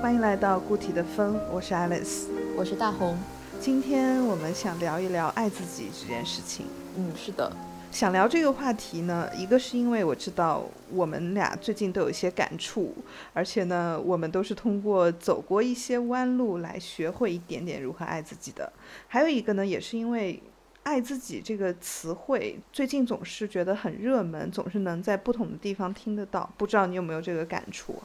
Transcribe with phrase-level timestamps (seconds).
[0.00, 3.18] 欢迎来到固体的风，我是 Alice，我是大红。
[3.60, 6.66] 今天我们想聊一聊爱自己这件事情。
[6.96, 7.50] 嗯，是的。
[7.90, 12.94] 想聊这个话题呢，一个是因为我知道我们俩最近都有一些感触，
[13.34, 18.72] 而且呢，我们都是通过走过一些弯路来学会一点点如何爱自己的。
[19.08, 20.40] 还有一个呢，也是因为
[20.84, 26.48] “爱自己”这个词汇最近总是觉得很热门，总是能在不同的地方听得到。
[26.56, 27.96] 不知道你有没有这个感触？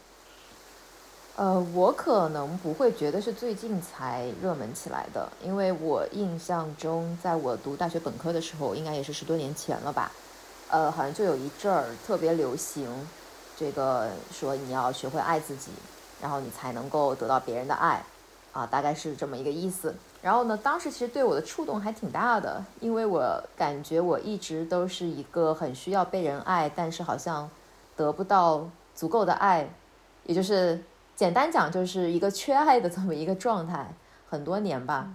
[1.35, 10.11] 呃，我可能不会觉得是最近才热门起来的，因为我印象中，在我读大学本科的时候，应该也是十多年前了吧。
[10.69, 12.87] 呃，好像就有一阵儿特别流行，
[13.57, 15.71] 这个说你要学会爱自己，
[16.21, 18.03] 然后你才能够得到别人的爱，
[18.51, 19.95] 啊，大概是这么一个意思。
[20.21, 27.49] 然后呢，当时其实对我的触动还挺大的，因为我感觉我一直都是一个很需要被人爱，但是好像
[27.95, 29.67] 得不到足够的爱，
[30.25, 30.79] 也就是。
[31.15, 33.93] 简单讲就是一个缺爱的这么一个状态，
[34.27, 35.13] 很多年吧。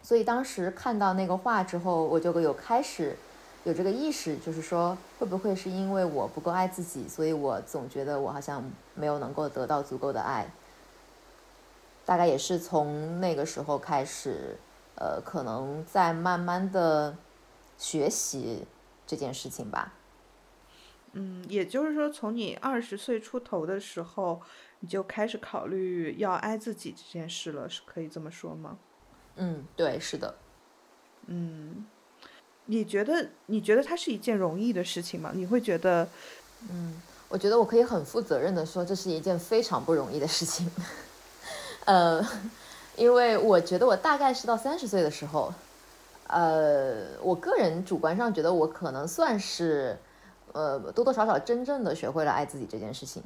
[0.00, 3.16] 所以当时看到那个话之后，我就有开始
[3.64, 8.62] 有这个意识，就是说会不会是因为我不够爱自己，所以我总觉得我好像
[8.94, 10.48] 没有能够得到足够的爱。
[12.04, 14.56] 大概也是从那个时候开始，
[14.94, 17.16] 呃，可能在慢慢的
[17.76, 18.64] 学习
[19.04, 19.92] 这件事情吧。
[21.14, 24.40] 嗯，也就是说，从你二十岁出头的时候。
[24.80, 28.78] 你就开始考虑要爱自己这件事了，是可以这么说吗？
[29.36, 30.34] 嗯，对，是的。
[31.26, 31.86] 嗯，
[32.66, 35.32] 你觉得你觉得它是一件容易的事情吗？
[35.34, 36.08] 你会觉得，
[36.70, 40.70] 嗯，我觉得我可以很负责任的说，这是一件非常不容易的事情。
[41.86, 42.24] 呃，
[42.96, 45.52] 因为我觉得我大概是到三十岁的时候，
[46.28, 49.98] 呃，我个人主观上觉得我可能算是，
[50.52, 53.22] 呃，多多少少真正的学会了爱自己这件事情。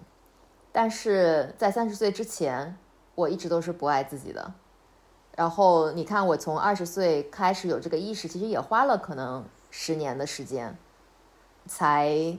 [0.73, 2.77] 但是在三十岁之前，
[3.15, 4.53] 我一直都是不爱自己的。
[5.37, 10.77] 然后你看，我从二十岁开始有这个意识，其实也花了可能十年的时间，
[11.67, 12.37] 才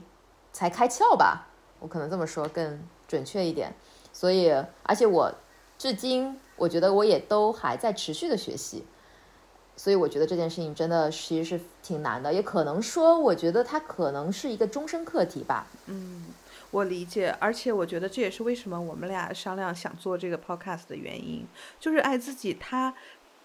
[0.52, 1.48] 才开窍吧。
[1.80, 3.74] 我可能这么说更准确一点。
[4.12, 4.50] 所以，
[4.82, 5.34] 而且我
[5.78, 8.84] 至今，我觉得我也都还在持续的学习。
[9.76, 15.66] 所以，我觉得这件事情真的其实是挺难的，也可能说，我觉得它可能是一个终身课题吧。
[15.86, 16.26] 嗯。
[16.72, 21.46] 我理解，而且我觉得这也是为什么我们俩商量想做这个 podcast 的原因，
[21.78, 22.54] 就是爱自己。
[22.54, 22.94] 他，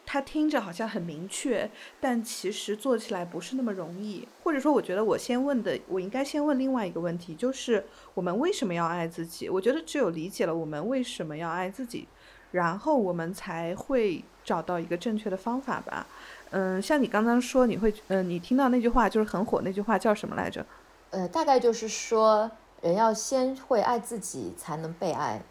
[0.06, 4.26] 他听着好像很明确，但其实做起来不是那么容易。
[4.44, 7.84] 或者说，我觉得我先问的，我应该先问另外一个问题，就是
[8.14, 9.50] 我们为什么要爱自己？
[9.50, 12.08] 我觉得只有理解了我们为什么要爱自己，
[12.52, 16.08] 然后我们才会找到一个正确的方法吧。
[16.52, 20.66] 嗯，像你刚刚说，你会，嗯，你听到那句话就是很火那句话叫什么来着？
[21.10, 22.50] 呃，大概就是说。
[22.82, 25.42] 人要先会爱自己，才能被爱。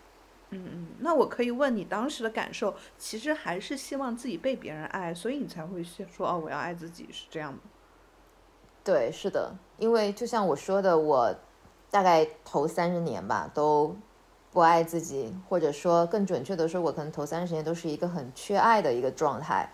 [0.51, 7.59] 嗯嗯，那我可以问你当时的感受，其实还是希望自己被别人爱，所以你才会说哦，我要爱自己，是这样吗？
[8.85, 11.35] 对，是的，因为就像我说的，我
[11.91, 13.97] 大概头三十年吧都
[14.53, 19.69] 不爱自己，或者说更准确的说，我可能头三十年都是一个很缺爱的一个状态。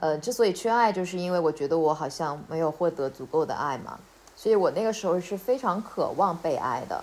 [0.00, 4.00] 呃，之所以缺爱，就是因为我觉得我好像没有获得足够的爱嘛。
[4.40, 7.02] 所以我那个时候是非常渴望被爱的，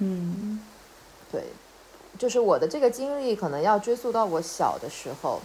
[0.00, 0.60] 嗯，
[1.32, 1.44] 对，
[2.18, 5.40] 就是我的这个经历可能要追溯到我小的时候，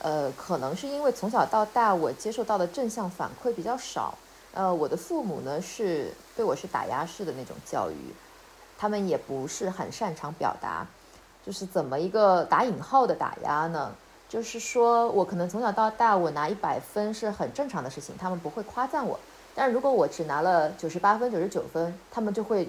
[0.00, 4.18] 呃，可能是因为从小到大我接受到的正向反馈比较少，
[4.54, 8.12] 呃，我的父母呢是对我是打压式的那种教育，
[8.76, 10.84] 他们也不是很擅长表达，
[11.46, 13.92] 就是怎么一个打引号的打压呢？
[14.28, 19.16] 就是说我可能从小到大我拿一百分是很正常的事情，他们不会夸赞我。
[19.54, 22.68] 但如果我只拿了九十八分、九十九分，他们就会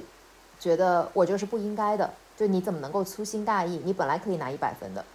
[0.60, 2.10] 觉得我就是不应该的。
[2.36, 3.80] 就你怎么能够粗心大意？
[3.86, 5.06] 你本来可以拿一百分的，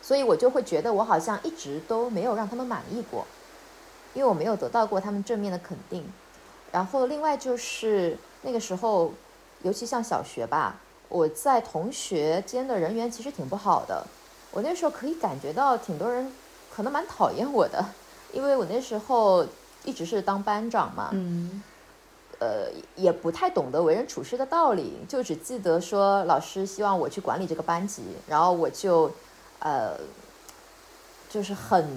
[0.00, 3.26] 所以我就会觉得我好像一直都没有让他们满意过，
[4.14, 6.10] 因为我没有得到过他们正面的肯定。
[6.70, 9.12] 然后另外就是那个时候，
[9.62, 10.76] 尤其像小学吧，
[11.08, 14.06] 我在同学间的人缘其实挺不好的。
[14.52, 16.32] 我那时候可以感觉到挺多人
[16.74, 17.84] 可能蛮讨厌我的，
[18.32, 19.44] 因为我那时候。
[19.86, 21.62] 一直是当班长嘛，嗯，
[22.38, 22.66] 呃，
[22.96, 29.10] 也不太懂得为人处事的道理，就只记得说老师希望我去管理这个班级，然后我就，
[29.60, 29.92] 呃，
[31.30, 31.88] 就是很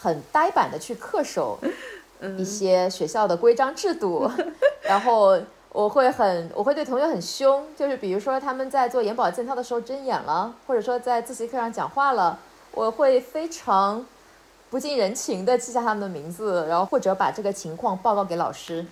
[0.00, 1.58] 很呆板的去恪守
[2.36, 4.28] 一些学校的规章制度，
[4.82, 5.38] 然后
[5.72, 12.38] 我会很我会对同学很凶，就是比如说他们在做眼保健操的时候睁眼了，或者说在自习课上讲话了，
[12.72, 14.04] 我会非常。
[14.70, 18.86] 不近人情的记下他们的名字，然后或者把这个情况报告给老师。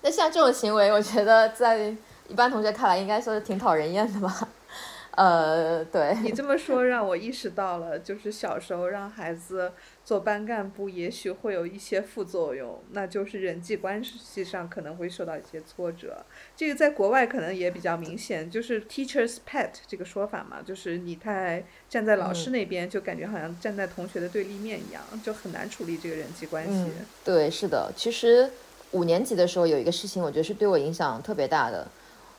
[0.00, 1.94] 那像这种行为，我觉得在
[2.28, 4.48] 一般同学看来应该说是挺讨人厌的吧？
[5.16, 9.70] 呃，对你这么说让我意识到了，就是小时候让孩子
[10.06, 16.24] 做班干部，也许会有一些副作用，那就是人际关系上可能会受到一些挫折。
[16.56, 26.92] 这个在国外可能也比较明显，就是 teachers pet 这个说法嘛，就是你太站在老师那边，就感觉好像站在同学的对立面一样，就很难处理这个人际关系。
[27.24, 28.48] 对，是的，其实
[28.92, 31.84] 五年级的时候有一个事情，我觉得是对我影响特别大的，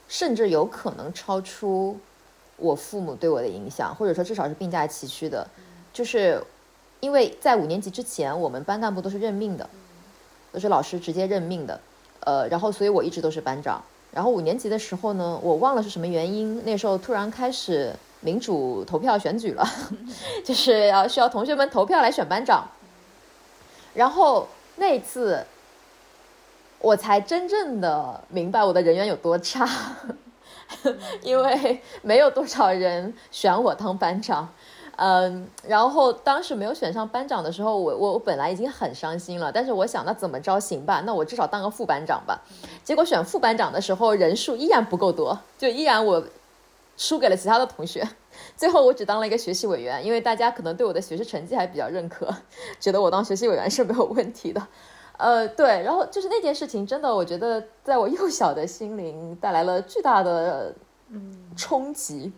[0.07, 1.99] 甚至有可能超出。
[2.55, 5.47] 我父母对我的影响，或者说至少是并驾齐驱的，
[5.93, 6.41] 就是
[6.99, 9.69] 因为在五年级之前，我们班干部都是任命的，
[10.51, 11.79] 都是老师直接任命的，
[12.21, 13.81] 呃，然后所以我一直都是班长。
[14.11, 19.63] 然后五年级的时候呢，我忘了是什么原因，那时候突然开始民主投票选举了，
[20.43, 22.67] 就是要需要同学们投票来选班长。
[23.93, 24.47] 然后
[24.77, 25.45] 那次，
[26.79, 29.69] 我才真正的明白我的人缘有多差。
[31.23, 34.49] 因为没有多少人选我当班长，
[34.97, 42.41] 嗯，然后当时没有选上班长的时候，我我我本来已经很伤心了，但是我想那怎么着行吧，那我至少当个副班长吧。
[42.83, 46.23] 结果选副班长的时候人数依然不够多，就依然我
[46.97, 48.07] 输给了其他的同学，
[48.57, 52.27] 最后我只当了一个学习委员，因为大家可能对我的学习成绩还比较认可，
[52.79, 54.67] 觉得我当学习委员是没有问题的。
[55.17, 60.73] 呃，对，然后就是那件事情，真的，我觉得在我幼小的心灵带来了巨大的
[61.09, 62.33] 嗯冲击。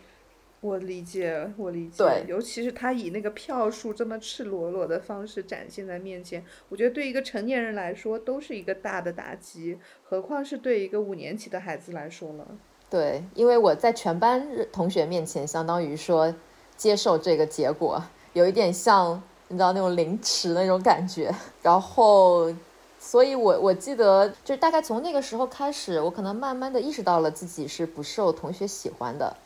[0.62, 1.96] 我理解，我理解。
[1.98, 12.48] 对，尤其是他以那个票数这么赤裸裸的方式展现在面前，我觉得对一个成年人来说都是一个大的打击，何况是对一个五年级的孩子来说了。
[12.90, 16.34] 对，因为我在全班同学面前，相当于说
[16.76, 18.04] 接受这个结果，
[18.34, 22.54] 有一点像你知道那种凌迟那种感觉，然后。
[23.02, 29.38] 所以，我我记得，就是大概从那个时候开始，我可能慢慢的意识到了自己是不受同学喜欢的。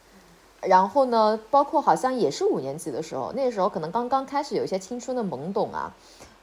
[0.68, 5.94] 然后呢，包括好像也是五年级的时候，那时候可能刚刚开始有一些青春的懵懂啊。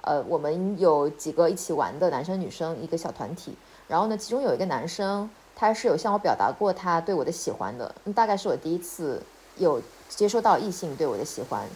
[0.02, 3.54] 呃，我们有几个一起玩的男生女生一个小团体，
[3.86, 9.22] 然后呢，其中有一个男生，他是有向我表达过他对我的喜欢的，大概是我第一次
[9.58, 11.66] 有接收到异性对我的喜欢。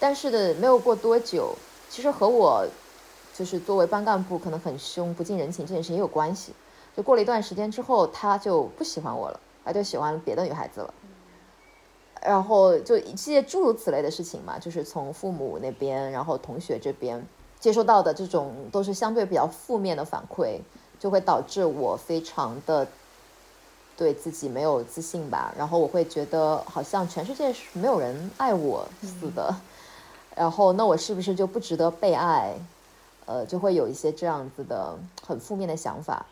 [0.00, 1.54] 但是的，没有过多久，
[1.90, 2.66] 其实和我。
[3.38, 6.54] 就是作为班干部，可能很凶、不近人情这件事也有关系。
[6.96, 10.94] 就过了一段时间之后，他就不喜欢我了，他就喜欢别的女孩子了。
[12.22, 17.24] 然后就一些诸如此类的事情嘛，就是从父母那边，然后同学这边
[17.60, 20.58] 接收到的这种都是相对比较负面的反馈，
[20.98, 22.86] 就会导致我非常的
[23.96, 25.54] 对自己没有自信吧。
[25.56, 29.54] 然后我会觉得好像全世界是没有人爱我似的。
[30.34, 32.54] 然后那我是不是就不值得被爱？
[33.24, 34.96] 呃，就会有一些这样子的
[35.26, 36.24] 很负面的想法。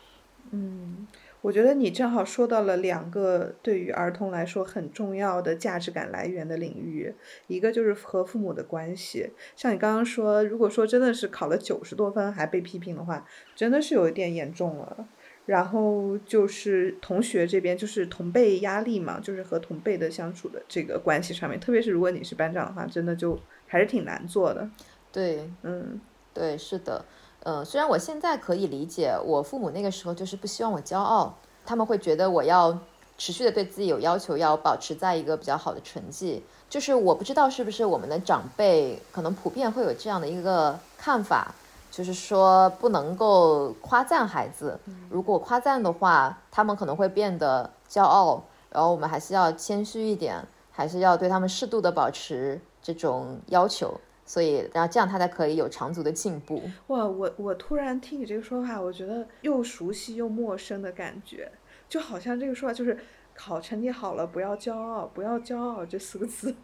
[0.51, 1.05] 嗯，
[1.45, 7.13] 我觉得你正好说到了两个对于儿童来说很重要的价值感来源的领域，
[7.45, 9.29] 一个就是和父母的关系。
[9.55, 13.23] 像你刚刚说，如果说真的是考了九十多分还被批评的话，
[13.55, 15.07] 真的是有一点严重了。
[15.45, 24.67] 然后就是同学这边，就是同辈压力嘛，就是和同辈的相处的这个关系上面，特别是如果你是班长的话，真的就还是挺难做的。
[25.11, 26.01] 对，嗯。
[26.33, 27.05] 对，是的，
[27.47, 31.31] 嗯，虽然我现在可以理解，我父母那个时候就是不希望我骄傲，
[31.63, 32.75] 他们会觉得我要
[33.19, 36.43] 持续的对自己有要求，要保持在一个比较好的成绩。
[36.67, 41.53] 就是我不知道是不是我们的长辈可能普遍会有这样的一个看法，
[41.91, 44.79] 就是说不能够夸赞孩子，
[45.11, 53.93] 如果夸赞的话，他们可能会变得骄傲，然后我们还是要谦虚一点，还是要对他们适度的保持这种要求。
[54.25, 56.61] 所以，然后这样他才可以有长足的进步。
[56.87, 61.51] 哇，我我突然听你这个说法，我觉得又熟悉又陌生的感觉，
[61.87, 62.97] 就好像这个说法就是
[63.35, 66.55] 考成绩好了不要骄傲，不要骄傲这四个字。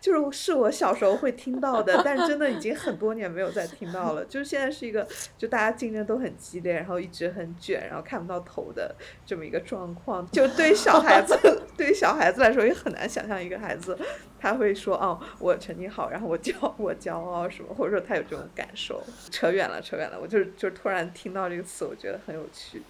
[0.00, 4.24] 就是是我小时候会听到的，但真的已经很多年没有再听到了。
[4.24, 8.94] 就是现在是一个，就大家竞争都很激烈，然后一直很卷，然后看不到头的
[9.26, 10.26] 这么一个状况。
[10.30, 11.36] 就对小孩子，
[11.76, 13.98] 对于小孩子来说也很难想象一个孩子
[14.40, 19.02] 他会说哦，我成绩好，然后我骄我骄傲什么，或者说他有这种感受。
[19.30, 22.82] 扯远了，扯远了，我就是就是突然听到这个词，我觉得很有趣。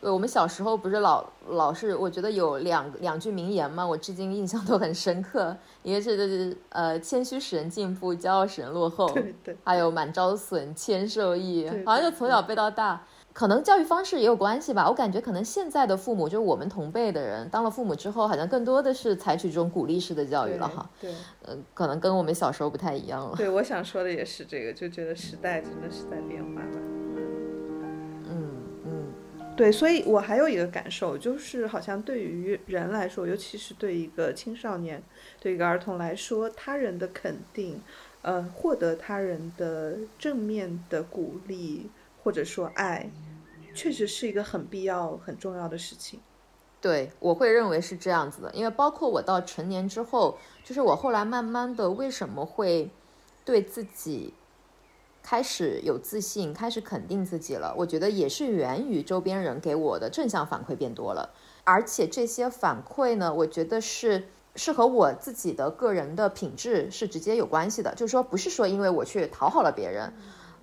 [0.00, 5.54] 呃，我们小时候不是老老是，我觉得有两两句名言嘛，我至今印象都很深刻。
[5.82, 9.08] 一个是就是呃，谦虚使人进步，骄傲使人落后。
[9.14, 9.56] 对对。
[9.62, 13.02] 还有满招损，谦受益，好像就从小背到大。
[13.32, 20.90] 可能教育方式也有关系吧，我感觉可能现在的父母，就是我们同辈的人，当了父母之后，好像更多的是采取这种鼓励式的教育了哈。
[21.00, 21.12] 对。
[21.46, 23.36] 嗯，可能跟我们小时候不太一样了。
[23.36, 27.49] 对，我想说的也是这个，就觉得时代真的是在变化了。
[29.60, 35.02] 对，所以我还有一个感受，就是好像对于人来说，尤其是对一个青少年、
[35.38, 37.78] 对一个儿童来说，他人的肯定，
[38.22, 41.90] 呃，获得他人的正面的鼓励
[42.22, 43.10] 或者说爱，
[43.74, 46.20] 确实是一个很必要、很重要的事情。
[46.80, 52.88] 对，我会认为是这样子的，因为包括我到成年之后，就是我后来慢慢的为什么会
[53.44, 54.32] 对自己
[55.30, 61.30] 开始有自信，开始肯定自己了，我觉得也是源于周边人给我的正向反馈变多了，
[61.62, 70.12] 而且这些反馈呢，我觉得是是和我自己的个人的品质是直接有关系的，就是说不是说因为我去讨好了别人。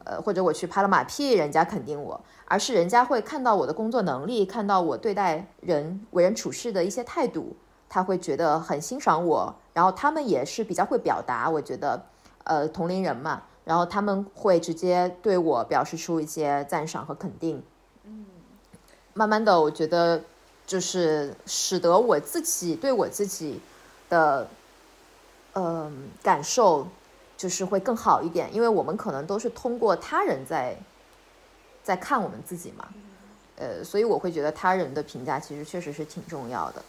[0.04, 7.56] 呃，或者我去拍了马屁，人家肯定我，而是人家会看到我的工作能力，看到我对待人为人处事的一些态度，
[7.88, 12.06] 他会觉得很欣赏我，然后他们也是比较会表达，我觉得，
[12.44, 17.62] 呃，同龄人嘛，然后他们会直接对我表示出一些赞赏和肯定，
[18.06, 18.26] 嗯，
[19.14, 20.24] 慢慢的，我觉得
[20.66, 23.60] 就是使得我自己对我自己
[24.10, 24.48] 的，
[25.54, 26.88] 嗯，感受。
[27.38, 30.76] 就是会更好一点，因为我们可能都是通过他人在
[31.84, 32.88] 在看我们自己嘛，
[33.58, 36.82] 呃，所以我会觉得他人的评价其实确实是挺重要的。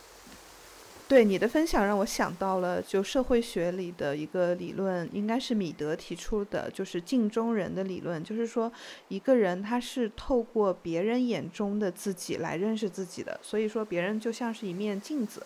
[1.09, 8.71] 对你的分享让我想到了，就社会学里的一个理论，应该是米德提出的，就是镜中人的理论，就是说
[9.09, 15.43] 一个人他是透过别人眼中的自己来认识自己的，所以说别人就像是一面镜子，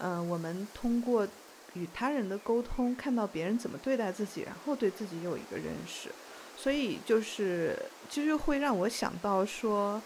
[0.00, 1.26] 嗯，我们通过。
[1.74, 6.08] 与他人的沟通，看到别人怎么对待自己，然后对自己有一个认识，
[6.56, 7.78] 所以就是
[8.08, 10.00] 其实会让我想到说，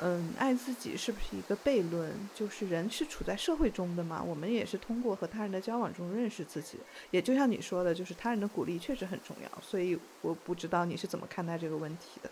[0.00, 2.10] 嗯，爱自己是不是一个悖论？
[2.34, 6.78] 就是人是处在社会中的嘛，我们也是通过和他人的交往中认识自己。
[7.10, 9.62] 也就像你说的，就是他人的鼓励确实很重要。
[9.62, 12.30] 所以我不知道你是怎么看待这个问题的。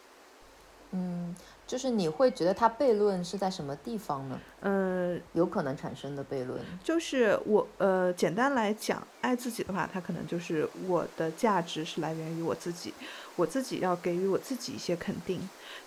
[0.92, 1.34] 嗯。
[1.70, 4.40] 就是你会觉得它悖论是在什么地方呢？
[4.62, 12.92] 嗯，有可能产生的悖论，就是我呃，简单来讲，爱自己的话，它可能就是我的价值是来源于我自己，
[13.40, 15.40] 我自己要给予我自己一些肯定。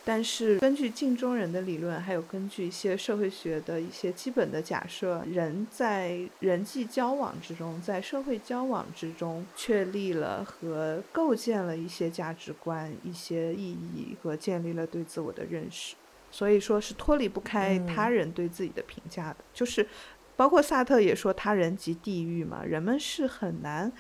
[0.06, 15.96] 但是根据镜中人的理论，还有根据一些社会学的一些基本的假设，人在人际交往之中，在社会交往之中，确立了和构建了一些价值观、一些意义和建立了对自我的认识，
[16.32, 19.38] 所以说是脱离不开他人对自己的评价的。
[19.54, 19.88] 就是
[20.36, 23.92] 包括萨特也说，他人即地狱嘛，人们是很难，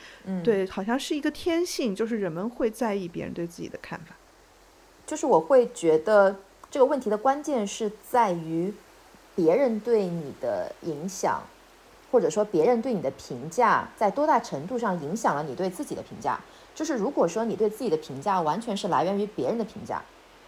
[0.43, 4.15] 对，好像是一个天性，就是人们会在意别人对自己的看法。
[5.05, 6.35] 就是我会觉得
[6.71, 8.73] 这个问题的关键是在于
[9.35, 11.43] 别人对你的影响，
[12.11, 16.39] 或者说别人对你的评价，在多大程度上影响了你对自己的评价。
[16.73, 20.01] 就是如果说你对自己的评价完全是来源于别人的评价，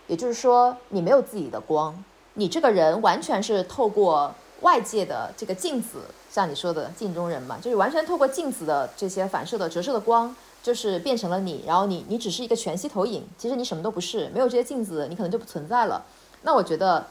[0.08, 10.36] 也就是说你没有自己的光，你这个人完全是透过外界的这个镜子，像你说的镜中人嘛，就是完全透过镜子的这些反射的折射的光。
[10.66, 16.04] 就是变成了你，然后你你只是一个全息投影，其实你什么都不是，没有这些镜子，你可能就不存在了。
[16.42, 17.06] 那我觉得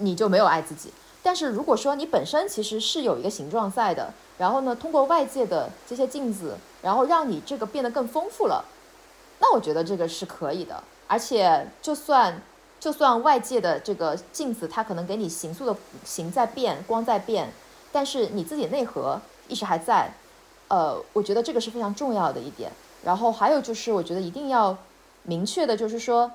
[0.00, 0.92] 你就没有爱自己。
[1.22, 8.62] 但是如果说你本身其实是有一个形状在的，然后呢，通过外界的这些镜子，然后让你这个变得更丰富了，
[9.38, 10.84] 那我觉得这个是可以的。
[11.06, 12.42] 而且就算
[12.80, 17.52] 就算外界的这个镜子它可能给你形塑的形在变，光在变，
[17.92, 20.10] 但是你自己内核意识还在。
[20.68, 22.70] 呃，我觉得这个是非常重要的一点。
[23.04, 24.76] 然后还有就是，我觉得一定要
[25.24, 26.30] 明确的，就是说，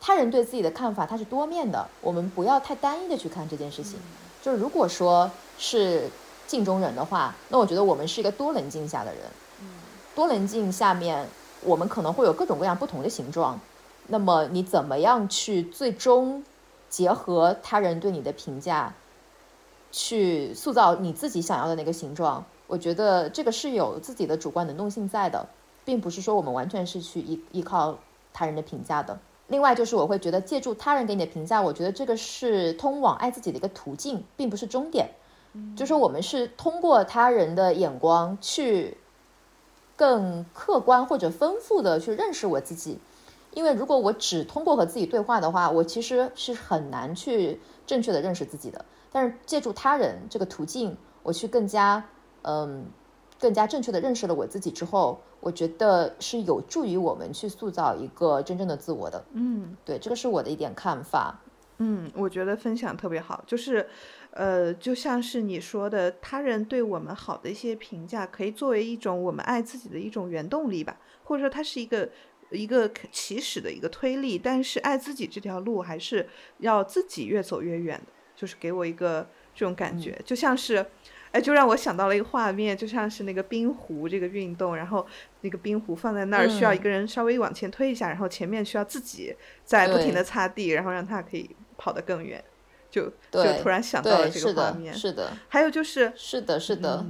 [0.00, 3.98] 他人对自己的看法它是多面的，我们不要太单一的去看这件事情。
[4.42, 6.10] 就是如果说是
[6.46, 9.22] 镜中人的话，那我觉得我们是一个多棱镜下的人。
[10.14, 11.28] 多棱镜下面，
[11.62, 13.58] 我们可能会有各种各样不同的形状。
[14.08, 16.42] 那么你怎么样去最终
[16.90, 18.92] 结合他人对你的评价，
[19.92, 22.44] 去塑造你自己想要的那个形状？
[22.66, 25.46] 我觉得这个是有自己的主观能动性在的。
[25.84, 27.96] 并不是说我们完全是去依依靠
[28.34, 29.18] 他人的评价的。
[29.46, 35.08] 另外就是，我会觉得借助他人给你的评价，我觉得这个是通往爱自己的一个途径，并不是终点。
[35.74, 38.98] 就是说，我们是通过他人的眼光去
[39.96, 42.98] 更客观或者丰富的去认识我自己。
[43.52, 48.84] 因为如果我只通过和自己对话的话，我其实是很难去正确的认识自己的。
[49.10, 52.04] 但是借助他人这个途径，我去更加
[52.42, 52.86] 嗯。
[53.40, 59.24] 更加正确的认识了我自己之后，我觉得是有助于我们去塑造一个真正的自我的。
[59.32, 61.38] 嗯，对，这个是我的一点看法。
[61.76, 63.88] 嗯，我觉得分享特别好，就是，
[64.32, 72.10] 呃，就像是你说的，他人对我们好的一些评价，可以作为一种我们爱自己的一种原动力吧，或者说它是一个
[72.50, 76.28] 一个起始的一个推力，但是爱自己这条路还是
[76.58, 80.84] 要自己越走越远的，就是给我一个这种感觉，就像是，
[81.32, 85.06] 哎，就让我想到了一个画面，就像是那个冰壶这个运动，然后
[85.42, 92.42] 那个冰壶放在那儿，需要一个人稍微往前推一下，然后前面需要自己在不停的擦地，然后让它可以跑得更远。
[92.90, 97.04] 就就突然想到了这个画面，是的，还有就是是的，是的，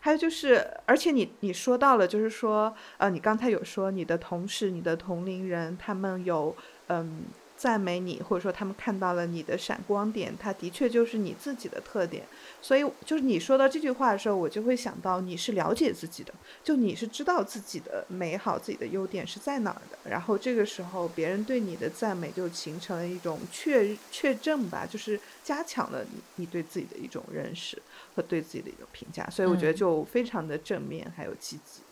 [0.00, 6.56] 还有就是，而且你你说到了，就是说，呃，你刚才有说你的同事、你的同龄人，他们有
[6.88, 7.24] 嗯。
[7.58, 12.22] 赞美你，或者说他们看到了你的闪光点，它的确就是你自己的特点。
[12.62, 19.98] 所以，就是你说到这句话的时候，我就会想到你是了解自己的，就你是知道自己的美好、自己的优点是在哪儿的。
[20.08, 27.82] 然后这个时候，别人对你的赞美就形成了一种确确证吧，就是加强了你你对自己的一种认识
[28.14, 29.28] 和对自己的一种评价。
[29.28, 31.82] 所以我觉得就非常的正面，还有积极。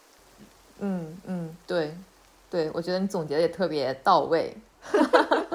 [0.78, 1.96] 嗯嗯，对，
[2.48, 4.56] 对，我觉得你总结的也特别到位。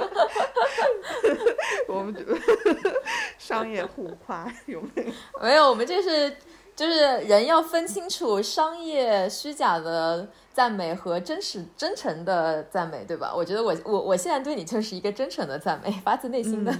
[2.13, 2.91] 哈哈
[3.37, 5.11] 商业互夸有没有？
[5.41, 6.35] 没有，我们这是
[6.75, 13.33] 就是人要分清楚商业虚假的赞美和真实真诚的赞美，对吧？
[13.35, 16.73] 我觉得我我我现在对你就是一个真诚的赞美，发自内心的。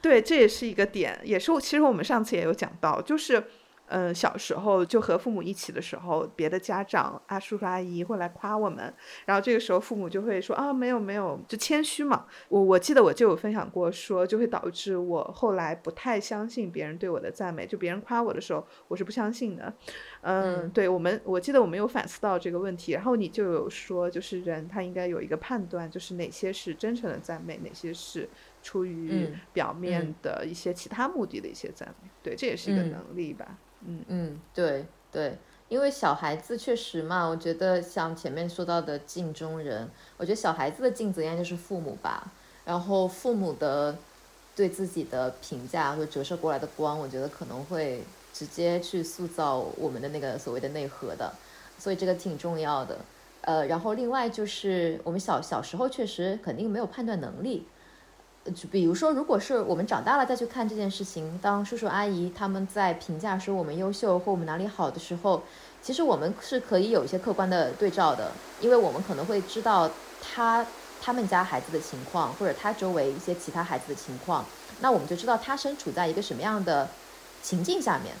[0.00, 3.44] 对，这也是一个点，也是其实我们上次也有讲到，就是。
[3.88, 8.92] 嗯，小时候就和父母一起的时候，别的家长啊、叔叔阿姨会来夸我们，
[9.24, 12.26] 然后这个时候父母就会说啊，没有没有，就谦虚嘛。
[12.48, 19.72] 我我记得我就有分享过，说就会导致我后来不太相信别人对我的赞美，就别人夸我的时候，我是不相信的。
[20.22, 28.28] 嗯，对我们，我记得我们有反思到这个问题，然后你就有说，就是人他应该有一个判断，就是哪些是真诚的赞美，哪些是
[28.62, 32.10] 出于表面的一些其他目的的一些赞美。
[32.22, 33.46] 对，这也是一个能力吧。
[33.48, 35.36] 嗯嗯嗯，对对，
[35.68, 42.30] 因为小孩子确实嘛，我觉得像前面说到的镜中人，我觉得小孩子的镜子应该就是父母吧。
[42.64, 43.96] 然后父母的
[44.56, 48.02] 对自己的评价或折射过来的光，我觉得可能会
[48.32, 51.32] 直接去塑造我们的那个所谓的内核的，
[51.78, 52.98] 所以这个挺重要的。
[53.42, 57.64] 呃，然后另外就是我们小小时候确实肯定没有判断能力。
[58.54, 65.42] 就比如说，如果是我们长大了再去看这件事情，当叔叔阿姨他们在评价说我们优秀或我们哪里好的时候，
[65.82, 68.30] 其实我们是可以有一些客观的对照的，
[68.60, 70.64] 因为我们可能会知道他
[71.02, 74.44] 他们家孩子的情况，或者他周围一些其他孩子的情况，
[74.80, 76.88] 那我们就知道他身处在一个什么样的
[77.42, 78.14] 情境下面，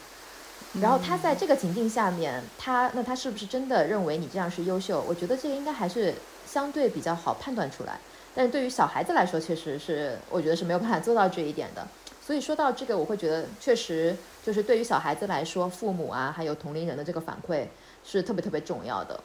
[0.82, 5.04] 然后他在这个情境下面，他那他是不是真的认为你这样是优秀？
[5.08, 6.14] 我觉得这个应该还是
[6.46, 7.98] 相对比较好判断出来。
[8.36, 11.88] 但是对于小孩子来说，确实是我觉得是没有办法做到这一点的。
[12.20, 17.64] 所以说到这个，我会觉得确实就是对于小孩子来说，父母啊，还有同龄人的这个反馈
[18.04, 19.18] 是特别特别重要的。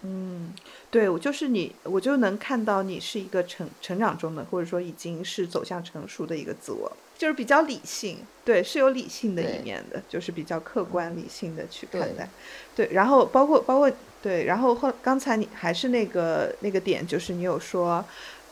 [0.00, 0.54] 嗯，
[0.90, 12.26] 对我就是你，我就能看到你是一个成成长中的，或者说已经是走向成熟的一个自我，就是比较理性，对，是有理性的一面的，就是比较客观理性的去看待。
[12.74, 13.92] 对，然后包括包括。
[14.22, 18.04] 对，然后后刚才你还是那个那个点，就是你有说，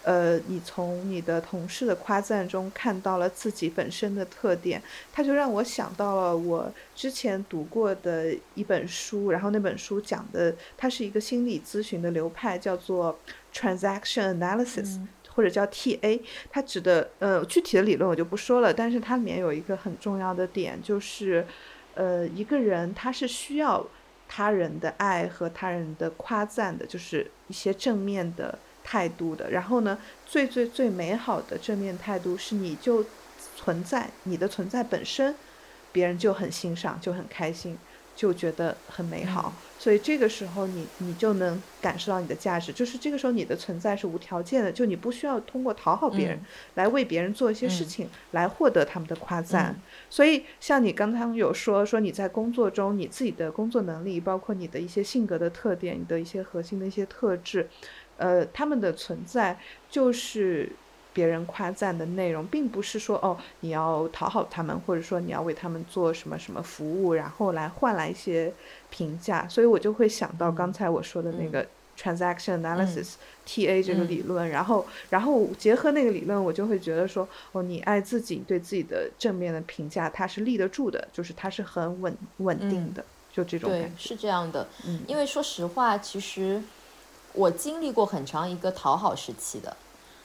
[0.03, 13.17] 呃，你从你的同事的夸赞中看到了自己本身的特点，他就让我想到了我之前读过的一本书，然后那本书讲的，它是一个心理咨询的流派，叫做
[13.55, 21.47] transaction analysis，或者叫 TA，它指的呃具体的理论我就不说了，但是它里面有一个很重要的点，就是
[21.95, 23.87] 呃一个人他是需要。
[24.33, 29.51] 他人的爱和他人的夸赞的，就是一些正面的态度的。
[29.51, 33.05] 然后呢，最最最美好的正面态度是，你就
[33.57, 35.35] 存在，你的存在本身，
[35.91, 37.77] 别人就很欣赏，就很开心。
[38.21, 46.39] 就觉得很美好，所以这个时候你你就能感受到你的价值，就是这个时候你的存在是无条件的，就你不需要通过讨好别人
[46.75, 49.75] 来为别人做一些事情来获得他们的夸赞。
[50.11, 57.71] 所以像你刚刚有说说你在工作中你自己的工作能力，包括你的一些性格的特点，你的一些核心的一些特质，
[58.19, 60.71] 呃，他们的存在就是。
[61.13, 68.53] 别人夸赞的内容，并不是说哦，你要讨好他们，或者说你要为他们做什么什么服务，然后来换来一些
[68.91, 69.47] 评价。
[69.49, 71.67] 所以我就会想到刚才我说的那个
[71.99, 83.91] transaction analysis（TA） 这个理论，然后，然后结合那个理论，我就会觉得说，哦，你爱自己，对自己的正面的评价，它是立得住的，就是它是很稳稳定的，就这种感觉。
[83.99, 84.67] 是这样的。
[84.87, 85.01] 嗯。
[85.07, 86.63] 因为说实话，其实
[87.35, 89.77] 我经历过很长一个讨好时期的。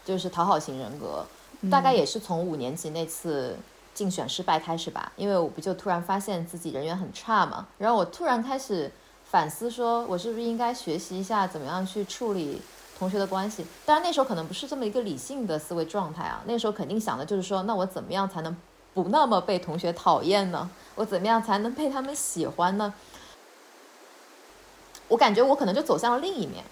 [0.06, 1.26] 就是讨好型人格，
[1.70, 3.58] 大概也是从五年级那次
[3.94, 5.12] 竞选失败开始吧。
[5.18, 8.92] 因为我不就突然发现自己人缘很差嘛，然后我突然开始
[9.30, 12.62] 反思，说我是不是应该学习一下怎么样去处理
[12.98, 13.66] 同学的关系。
[13.86, 18.56] 当然那时候可能不是这么一个理性的思维状态啊，那时候肯定想的就是说，那我怎么样才能
[18.94, 20.70] 不那么被同学讨厌呢？
[20.96, 22.94] 我怎么样才能被他们喜欢呢？
[25.08, 26.64] 我感觉我可能就走向了另一面，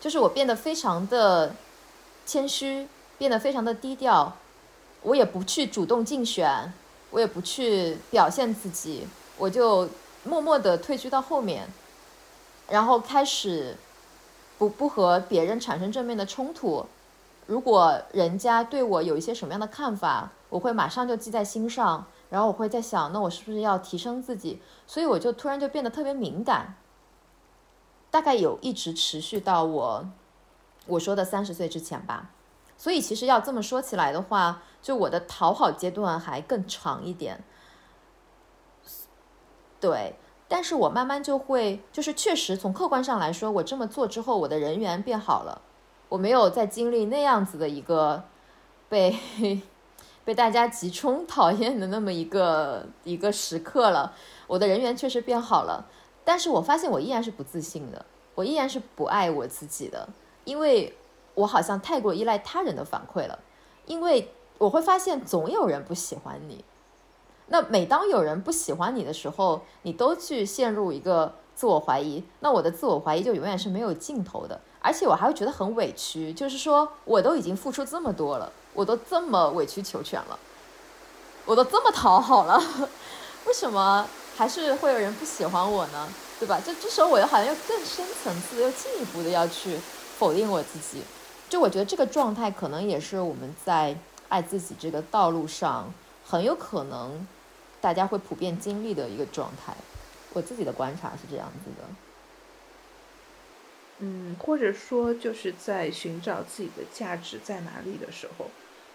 [0.00, 1.54] 就是我变得非常的
[2.28, 2.86] 谦虚，
[3.16, 4.36] 变得非常的低调，
[5.00, 6.70] 我也不去主动竞选，
[7.10, 9.88] 我也不去表现自己，我就
[10.24, 11.66] 默默的退居到后面，
[12.68, 13.74] 然后开始
[14.58, 16.84] 不不和别人产生正面的冲突。
[17.46, 24.60] 如果人家对我有一些什么样的看法，我会马上就记在心上，然后我会在想，那我是不是要提升自己？
[24.86, 26.74] 所以我就突然就变得特别敏感。
[28.10, 30.04] 大概有一直持续到我
[30.88, 32.30] 我说的三十岁之前吧，
[32.76, 37.44] 所以其实要这么说起来的话，就我的讨好阶段还更长一点。
[39.80, 40.16] 对，
[40.48, 45.60] 但是我慢慢就会，就是确实从客观上来说，我这么做之后，我的人缘变好了，
[46.08, 48.24] 我没有再经历那样子的一个
[48.88, 49.16] 被
[50.24, 54.12] 被大家集中讨厌的那么一个一个时刻了，
[54.46, 55.86] 我的人缘确实变好了。
[56.24, 60.08] 但是我发现我依然是不自信的，我依然是不爱我自己的，
[60.48, 60.96] 因为
[61.34, 63.38] 我好像太过依赖他人的反馈了。
[63.84, 66.64] 因为我会发现总有人不喜欢你，
[67.46, 80.38] 那每当有人不喜欢你的时候，你都去陷入一个自我怀疑，那我的自我怀疑就永远是没有尽头的，而且我还会觉得很委屈，就是说我都已经付出这么多了，我都这么委曲求全了，
[81.46, 82.62] 我都这么讨好了，
[83.46, 84.06] 为什么？
[84.36, 86.08] 还是会有人不喜欢我呢，
[86.38, 86.60] 对吧？
[86.64, 89.80] 这这时候我又好像又更深层次、又进一步的要去
[90.18, 91.02] 否定我自己。
[91.48, 93.96] 就我觉得这个状态可能也是我们在
[94.28, 95.90] 爱自己这个道路上
[96.26, 97.26] 很有可能
[97.80, 99.74] 大家会普遍经历的一个状态。
[100.34, 101.88] 我自己的观察是这样子的。
[104.00, 108.46] 嗯，或者说就是在寻找自己的价值在哪里的时候，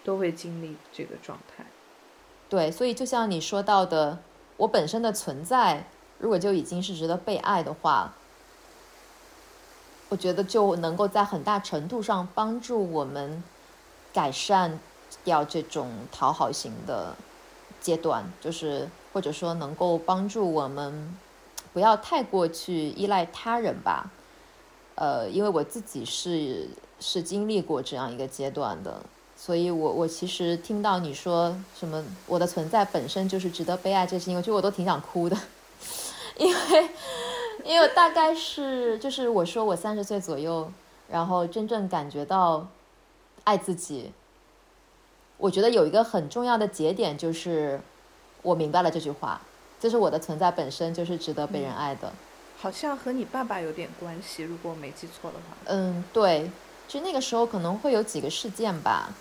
[0.04, 1.64] 都会经历这个状态。
[2.48, 4.18] 对，所以就像你说到的。
[4.56, 8.14] 我本身的存在，如果就已经是值得被爱的话，
[10.14, 13.42] 我觉得就能够在很大程度上帮助我们
[14.12, 14.78] 改善
[15.24, 17.16] 掉这种讨好型的
[17.80, 21.12] 阶段，就是或者说能够帮助我们
[21.72, 24.08] 不要太过去依赖他人吧。
[24.94, 26.68] 呃，因为我自己是
[27.00, 29.02] 是经历过这样一个阶段的。
[29.36, 35.36] 所以，我我其实听到你说什么，我的存在本身就是值得被爱这些，我觉得我都挺想哭的，
[36.38, 36.88] 因为，
[37.64, 40.70] 因为大概是就是我说我三十岁左右，
[41.08, 42.66] 然后真正感觉到
[43.44, 44.10] 爱自己，
[45.36, 47.80] 我觉得有一个很重要的节点就是
[48.42, 49.40] 我明白了这句话，
[49.78, 52.12] 就是我的存在本身就是值得被人爱的，
[52.58, 55.56] 好像和你爸爸有点关系，如果我没记错的话。
[55.66, 56.50] 嗯，对，
[56.88, 59.12] 就那个时候可能会有几个事件吧。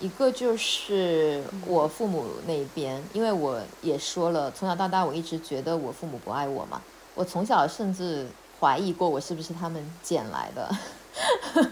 [0.00, 6.82] 一个就是我父母那边，因为我也说了，从小到大我一直觉得我父母不爱我嘛。
[7.14, 8.26] 我从小甚至
[8.60, 10.68] 怀疑过我是不是他们捡来的。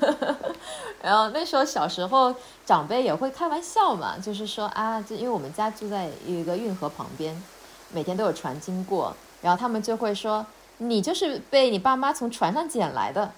[1.03, 2.33] 然后那时候小时候
[2.65, 7.43] 长辈也会开玩笑嘛，就是说啊，就因为我们家住在一个运河旁边，
[7.93, 10.47] 每天都有船经过，然后他们就会说
[10.79, 13.33] 你就是被你爸妈从船上捡来的，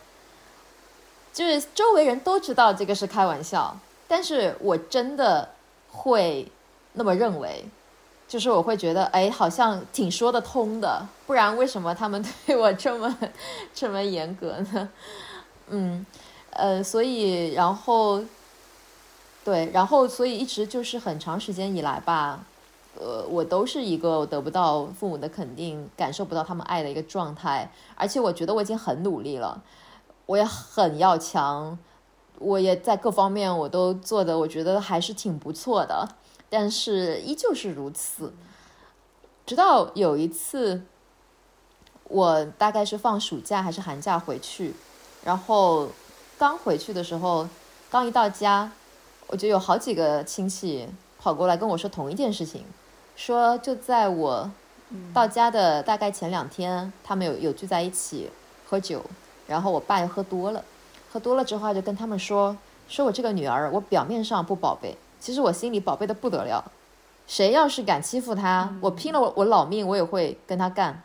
[1.33, 3.75] 就是周围人都知道这个是开玩笑。
[4.07, 5.49] 但是我真的
[5.89, 6.47] 会
[6.93, 7.65] 那么认为，
[8.27, 13.17] 就是我会觉得，哎，好像挺说得通的，不然为什么他们对我这么
[13.73, 14.89] 这么严格呢？
[15.69, 16.05] 嗯，
[16.51, 18.23] 呃，所以然后，
[19.45, 22.45] 对，然后所以一直就是很长时间以来吧，
[22.99, 29.63] 呃，我都是一个得不到父母的肯定，感受不到他们爱的一个状态，而且我觉得我已经很努力了，
[30.27, 31.79] 我也很要强。
[32.41, 36.07] 我也在各方面我都做的，我觉得还是挺不错的，
[36.55, 38.33] 但是依旧是如此。
[39.45, 40.83] 直到有一次，
[42.05, 44.73] 我大概是放暑假还是寒假回去，
[45.25, 45.89] 然后
[46.39, 47.49] 刚回去的时候，
[47.91, 48.71] 刚一到家，
[49.27, 50.89] 我就有好几个亲戚
[51.19, 52.65] 跑过来跟我说同一件事情，
[53.17, 54.49] 说就在我
[55.13, 58.31] 到家的大概前两天，他们有有聚在一起
[58.65, 59.05] 喝酒，
[59.49, 60.65] 然后我爸又喝多了。
[61.13, 62.57] 喝多了之后，就跟他们说
[62.89, 66.63] ：“说我这个女儿，我表面上不宝贝，其实我心里宝贝的不得了。
[67.27, 71.03] 谁要是敢欺负他，我拼了我我老命，我也会跟他干。”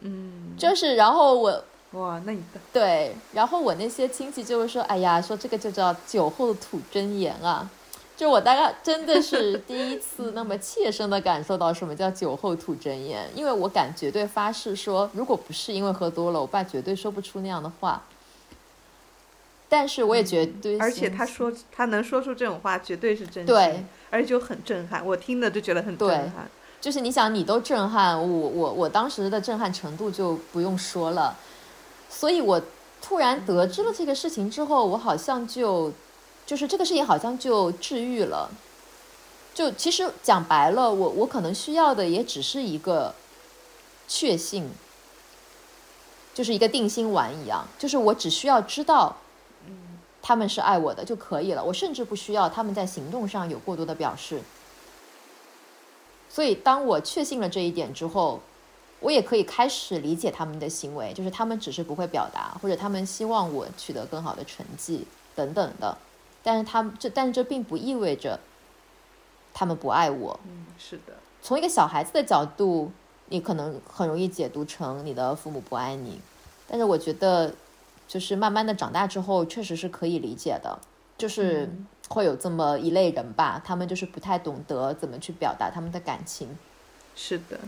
[0.00, 7.70] 嗯，就是，然后我哇，那你对，然后我那些亲戚就会说：“哎呀，说这个就叫酒后吐真言啊。”
[8.16, 18.02] 就我大概真的是第一次那么切身的感受到什么叫酒后吐真言，因为我敢绝对发誓说，如果不是因为喝多了，我爸绝对说不出那样的话。
[19.74, 26.48] 但是我也绝对，而且他说他能说出这种话，绝对是真心，对，而且就很震撼，我听的就觉得很震撼。
[26.80, 31.36] 就是你想，你都震撼我，我我当时的震撼程度就不用说了。
[32.08, 32.62] 所以我
[33.02, 35.92] 突然得知了这个事情之后，我好像就。
[36.46, 38.50] 就是这个事情好像就治愈了，
[39.54, 43.14] 就其实讲白了，我我可能需要的也只是一个
[44.06, 44.68] 确信，
[46.34, 49.23] 就是一个定心丸一样，就是我只需要知道，嗯，
[50.26, 54.40] 他们是爱我的就可以了，我甚至不需要他们在行动上有过多的表示。
[56.30, 58.40] 所以当我确信了这一点之后，
[59.00, 65.98] 我也可以开始理解他们的行为，就是他们只是不会表达，或者他们希望我取得更好的成绩等等的。
[66.42, 68.40] 但是他们这，但这并不意味着
[69.52, 70.40] 他们不爱我。
[70.44, 71.12] 嗯，是的。
[71.42, 72.90] 从一个小孩子的角度，
[73.26, 76.18] 你可能很容易解读成你的父母不爱你。
[76.66, 77.54] 但是我觉得，
[78.06, 80.78] 就是慢慢的长大之后，确实是可以理解的。
[81.16, 81.70] 就是
[82.08, 86.48] 会有这么一类人吧，他们就是不太懂得怎么去表达他们的感情。
[87.14, 87.58] 是的。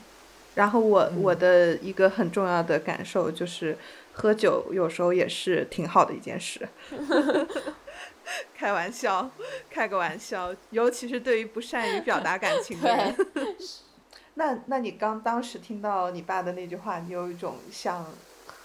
[0.57, 3.79] 然后我我的一个很重要的感受就是，
[4.13, 6.69] 喝酒有时候也是挺好的一件事。
[8.53, 9.31] 开玩笑，
[9.71, 13.17] 开个玩笑，尤其是对于不善于表达感情的人。
[14.35, 18.05] 那，那你刚当时听到你爸的那句话，你有一种像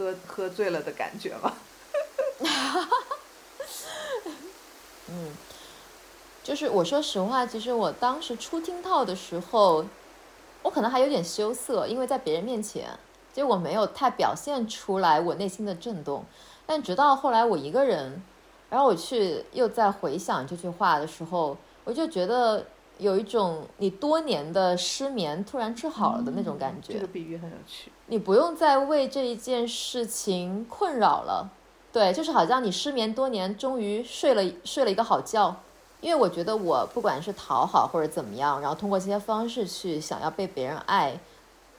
[0.02, 1.54] 喝喝醉了的感觉吗？
[5.10, 5.32] 嗯，
[6.44, 9.86] 就是我说实话，其实我当时初听到的时候，
[10.64, 12.90] 我可能还有点羞涩，因为在别人面前，
[13.32, 16.26] 就我没有太表现出来我内心的震动。
[16.66, 18.24] 但直到后来我一个人。
[18.70, 22.66] 然后我去又在回想这句话的时候，我就觉得
[23.00, 26.94] 有一种你多年的失眠突然治好了的那种感觉。
[26.94, 27.92] 这个比喻很有趣。
[28.12, 31.50] 你不用再为这一件事情困扰了，
[31.94, 35.56] 对，就是好像你失眠多年，终于睡了睡了一个好觉。
[36.02, 41.18] 因为我觉得我不管是讨好或者怎么样，然后通过这些方式去想要被别人爱，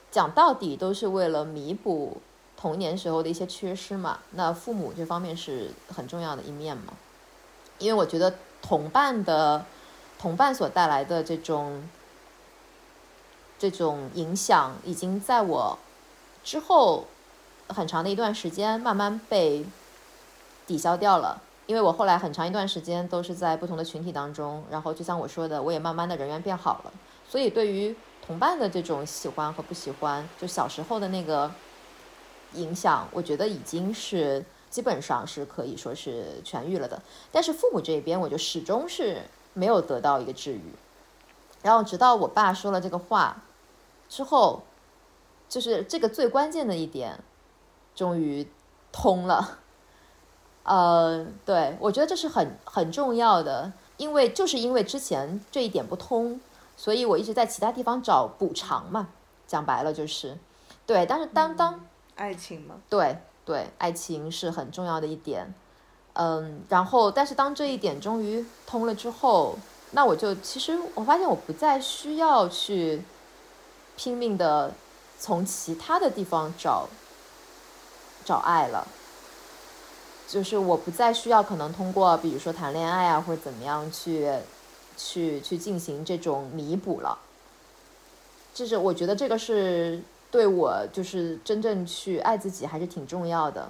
[0.09, 2.17] 讲到底都是为了弥补。
[2.57, 6.93] 童年时候的一些缺失嘛，那父母这方面是很重要的一面嘛。
[7.77, 9.63] 因为我觉得同伴的
[10.17, 11.87] 同伴所带来的这种
[13.59, 15.77] 这种影响，已经在我
[16.43, 17.05] 之后
[17.69, 19.65] 很长的一段时间慢慢被
[20.67, 21.41] 抵消掉了。
[21.65, 26.91] 因为我后来很长一段时间都是在不同的群体当中，然后就像我说的，我也慢慢的人缘变好了。
[27.27, 31.51] 所以对于同伴的这种喜欢和不喜欢，就小时候的那个。
[32.55, 37.01] 影响，我觉得已经是基本上是可以说是痊愈了的。
[37.31, 40.61] 但是父母这边，我就始终是没有得到一个治愈。
[41.63, 43.41] 然后直到我爸说了这个话
[44.07, 44.61] 之后，
[45.53, 47.19] 就是这个最关键的一点，
[47.93, 48.47] 终于
[48.91, 49.59] 通了。
[50.63, 56.41] 呃，对我觉得这是很很重要的，因为就是因为之前这一点不通，
[56.75, 59.09] 所以我一直在其他地方找补偿嘛。
[59.45, 60.35] 讲白了就是，
[60.87, 61.05] 对。
[61.05, 61.85] 但是当当
[62.15, 62.77] 爱情嘛？
[62.89, 65.53] 对对，爱情是很重要的一点。
[66.13, 69.55] 嗯，然后，但是当这一点终于通了之后，
[69.91, 73.03] 那我就其实我发现我不再需要去
[73.95, 74.73] 拼命的
[75.23, 76.89] 从其他的地方找
[78.25, 78.85] 找爱了。
[80.27, 84.29] 就是我不再需要可能通过比如说谈恋爱啊或者怎么样去
[84.97, 87.17] 去去进行这种弥补了。
[88.53, 90.01] 就是我觉得这个是。
[90.33, 93.69] 对我就是真正去爱自己还是挺重要的，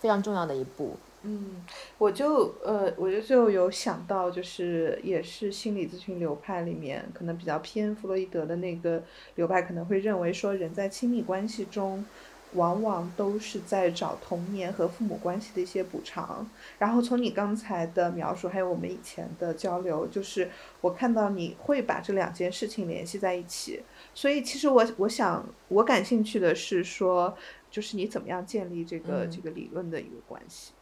[0.00, 0.96] 非常重要的一步。
[1.26, 1.62] 嗯，
[1.98, 9.02] 我就呃，我就就有想到，就是也是心理咨询流派里面可能比较偏弗洛伊德的那个
[9.34, 12.04] 流派，可能会认为说人在亲密关系中。
[12.52, 16.48] 往往都是在找童年和父母关系的一些补偿。
[16.78, 20.48] 然后从你刚才的描述，还有我们以前的交流，就是
[20.80, 23.82] 我看到你会把这两件事情联系在一起。
[24.14, 27.36] 所以其实我我想我感兴趣的是说，
[27.70, 30.72] 就是你怎么样建立这个这个理论的一个关系？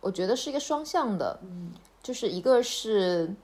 [0.00, 3.34] 我觉得是一个双向的，嗯，就是一个是，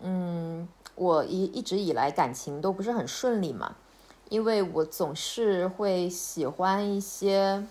[0.00, 3.74] 嗯，我一一直以来感情都不是很顺利嘛。
[4.28, 7.64] 因为我总是会喜欢一些，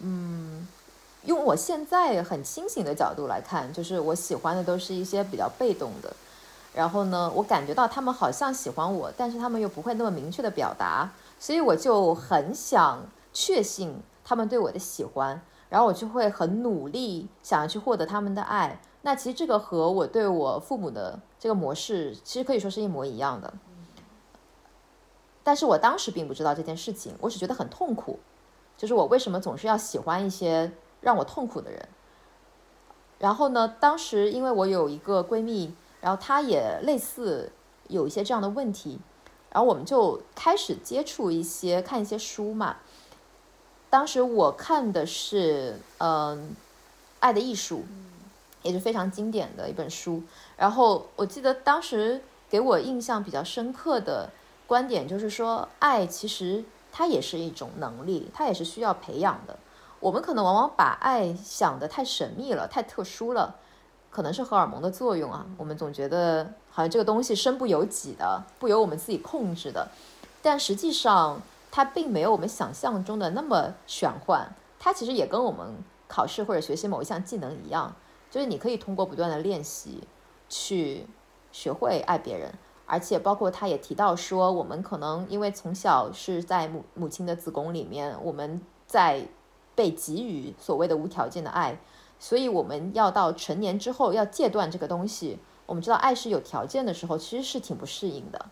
[0.00, 0.68] 嗯，
[1.24, 6.14] 用我现在很清醒的角度来看，就是我喜欢的都是一些比较被动的。
[6.74, 15.40] 然后呢，我感觉到他们好像喜欢我，但是他们又不会那么明确的表达，所以我就很想确信他们对我的喜欢，
[15.72, 23.54] 然后我就会很努力想要去获得他们的爱，那其实这个和我对我父母的这个模式，其实可以说是一模一样的。
[25.42, 28.18] 但是我当时并不知道这件事情，我只觉得很痛苦，
[28.76, 31.88] 就是我为什么总是要喜欢一些让我痛苦的人。
[33.18, 37.50] 然后呢，当时因为我有一个闺蜜，然后她也类似
[37.88, 39.00] 有一些这样的问题，
[39.48, 42.76] 然后我们就开始接触一些看一些书嘛。
[43.92, 46.38] 当时我看的是嗯，
[47.20, 47.80] 《爱的艺术》，
[48.62, 50.22] 也是非常经典的一本书。
[50.56, 54.30] 然后我记得当时给我印象比较深刻的。
[54.66, 59.54] 观点就是说，爱其实它也是一种能力，它也是需要培养的。
[60.00, 63.56] 我们可能往往把爱想得太神秘了，太特殊了，
[64.10, 65.44] 可能是荷尔蒙的作用啊。
[65.58, 69.86] 我们总觉得好像这个东西身不由己的，不由我们自己控制的。
[70.40, 74.54] 但实际上，它并没有我们想象中的那么玄幻。
[74.78, 75.74] 它其实也跟我们
[76.06, 77.96] 考试或者学习某一项技能一样，
[78.30, 80.06] 就是你可以通过不断的练习，
[80.48, 81.06] 去
[81.50, 82.52] 学会爱别人。
[82.84, 89.26] 而且包括他也提到说，我们可能因为从小是在母母亲的子宫里面，我们在
[89.74, 91.78] 被给予所谓的无条件的爱，
[92.18, 95.38] 所以我们要到成年之后要戒断这个东西。
[95.64, 98.46] 我们知道爱是有条件的时候，其实是挺不适应的。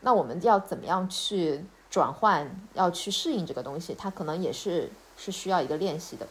[0.00, 3.94] 那我们要怎么样去转换，要去适应这个东西？
[3.94, 6.26] 它可能也是是需要一个练习的。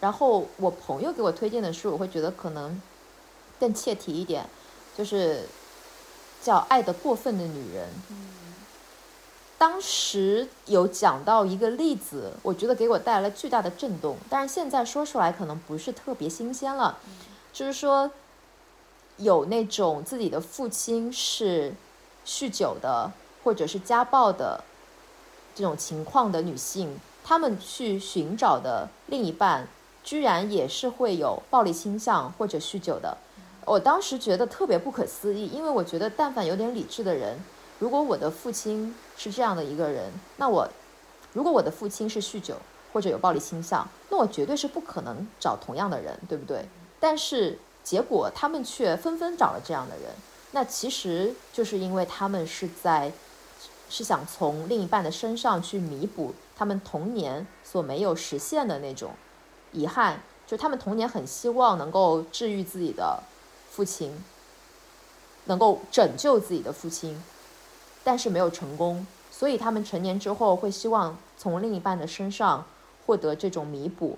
[0.00, 2.82] 然后我朋友给我推荐的书，我会觉得可能
[3.60, 4.44] 更切题一点，
[4.96, 5.46] 就是。
[6.42, 7.88] 叫爱的过分的女人。
[9.56, 14.18] 当时有讲到一个例子，我觉得给我带来了巨大的震动。
[14.28, 16.98] 但是现在说出来可能不是特别新鲜了。
[17.50, 18.10] 就是说，
[19.16, 21.72] 有那种自己的父亲是
[22.26, 23.10] 酗酒的，
[23.42, 24.62] 或者是家暴的
[25.54, 29.68] 这种情况的女性，她们去寻找的另一半，
[30.02, 33.16] 居然也是会有暴力倾向或者酗酒的。
[33.64, 37.38] 我当时觉得特别不可思议，因为我觉得，但凡有点理智的人，
[37.78, 40.68] 如果我的父亲是这样的一个人，那我，
[41.32, 42.56] 如果我的父亲是酗酒
[42.92, 46.68] 或者有暴力倾向，那我绝对是不可能找同样的人，对不对？
[47.00, 50.10] 但是结果他们却纷纷找了这样的人，
[50.50, 53.10] 那其实就是因为他们是在，
[53.88, 59.12] 是想从另一半的身上去弥补他们童年所没有实现的那种
[59.72, 63.22] 遗憾，就他们童年很希望能够治愈自己的。
[63.74, 64.22] 父亲
[65.46, 67.20] 能够拯救自己的父亲，
[68.04, 72.64] 但是没有成功，所以他们成年之后会希望从另一半的身上
[73.04, 74.16] 获得这种弥补。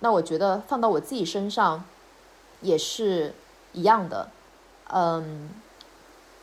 [0.00, 1.82] 那我觉得放到我自己身上
[2.60, 3.32] 也是
[3.72, 4.28] 一样的，
[4.88, 5.48] 嗯，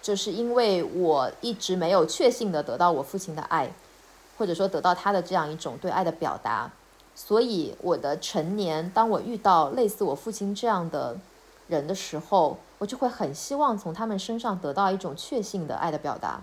[0.07, 3.69] 就是因为我一直没有确信的得到我父亲的爱，
[4.37, 6.71] 或者说得到他的这样一种对爱的表达，
[7.13, 11.17] 所以我的成年，当我遇到类似我父亲这样的。
[11.67, 16.41] 人的时候，我就会很希望从他们身上得到一种确信的爱的表达，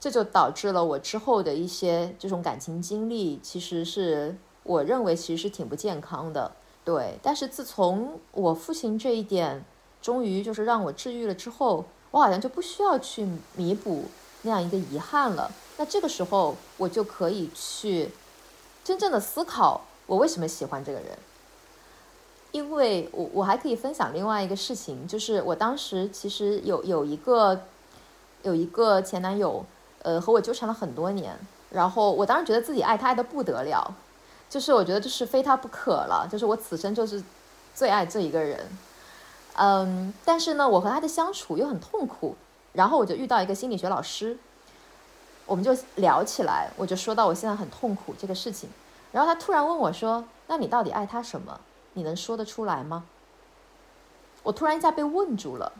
[0.00, 6.50] 这就导致了我之后的一些这种感情经历，其实是我认为其实是挺不健康的。
[6.84, 9.64] 对，但是自从我父亲这一点
[10.02, 11.84] 终于就是让我治愈了之后，
[12.16, 14.06] 我好像就不需要去弥补
[14.40, 15.52] 那样一个遗憾了。
[15.76, 18.10] 那这个时候，我就可以去
[18.82, 21.18] 真正的思考我为什么喜欢这个人。
[22.52, 27.60] 因为我我还可以分享另外一个事情，就是我当时其实有有一个
[28.44, 29.62] 有一个前男友，
[30.00, 31.38] 呃，和我纠缠了很多年。
[31.68, 33.94] 然后我当时觉得自己爱他爱的不得了，
[34.48, 37.22] 就是我觉得就是非他不可了，就是我此生就是
[37.74, 38.66] 最爱这一个人。
[39.56, 42.36] 嗯，但是呢，我和他的相处又很痛苦。
[42.72, 44.36] 然后我就遇到一个心理学老师，
[45.46, 48.68] 我们就聊起来，我就说到我现在很痛苦这个事情。
[49.12, 51.58] 然后他突然问我说：“那你到底爱他什么？”
[51.94, 53.04] 你能说得出来吗？
[54.42, 55.72] 我突然一下被问住了，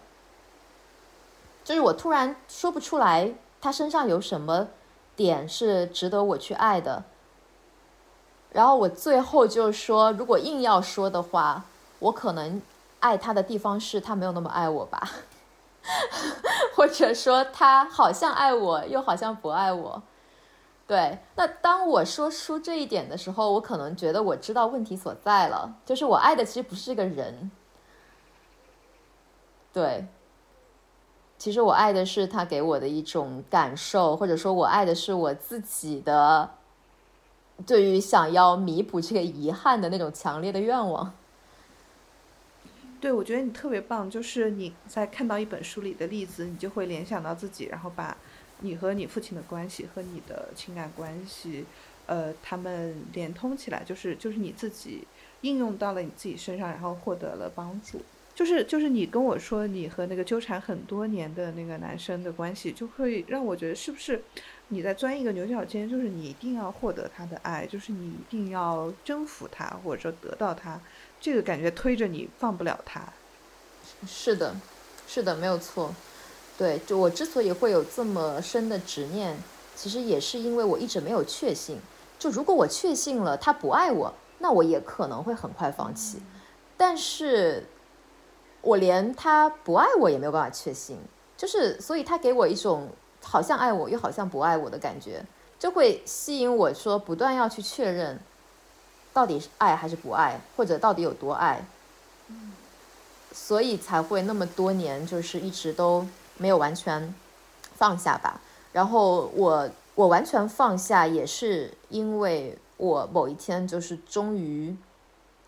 [1.62, 4.68] 就是我突然说不出来，他身上有什么
[5.14, 7.04] 点是值得我去爱的。
[8.52, 11.64] 然后我最后就说，如果硬要说的话，
[11.98, 12.62] 我可能
[13.06, 15.08] 爱他的地方是他没有那么爱我吧，
[16.74, 20.02] 或者说他好像爱我，又好像不爱我。
[20.88, 27.50] 对，那当我说出这一点的时候，我可能觉得我知道问题所在了，就是我爱的其实不是这个人，
[29.72, 30.06] 对，
[31.38, 36.50] 其实我爱的是他给我的一种感受，或者说我爱的是我自己的
[37.66, 41.12] 对于想要弥补这个遗憾的那种强烈的愿望。
[43.00, 48.16] 对，我觉得你特别棒，就是你在看到一本书里的例子，你就会联想到自己，然后把。
[48.60, 51.66] 你和你父亲的关系和你的情感关系，
[52.06, 55.06] 呃，他们连通起来，就是就是你自己
[55.42, 58.00] 应用到了你自己身上，然后获得了帮助。
[58.34, 64.22] 就是就是你跟我说你和那个纠缠很多年的那个男生的关系，就会让我觉得是不是
[64.68, 70.80] 你在钻一个牛角尖，就是你一定要获得他的爱，就是你一定要征服他，或者说得到他，
[71.20, 73.02] 这个感觉推着你放不了他。
[74.06, 74.54] 是的，
[75.06, 75.94] 是的，没有错。
[76.56, 79.36] 对，就我之所以会有这么深的执念，
[79.74, 81.78] 其实也是因为我一直没有确信。
[82.18, 86.20] 就如果我确信了他不爱我，那我也可能会很快放弃。
[86.76, 87.66] 但是。
[88.62, 90.98] 我连他不爱我也没有办法确信，
[91.36, 92.88] 就是所以他给我一种
[93.22, 95.24] 好像爱我又好像不爱我的感觉，
[95.56, 98.18] 就会吸引我说不断要去确认，
[99.16, 101.64] 到底是爱还是不爱，或者到底有多爱，
[103.32, 106.06] 所以才会那么多年就是一直都
[106.36, 107.14] 没有完全
[107.76, 108.38] 放下吧。
[108.74, 114.76] 然后我我完全放下也是因为我某一天就是终于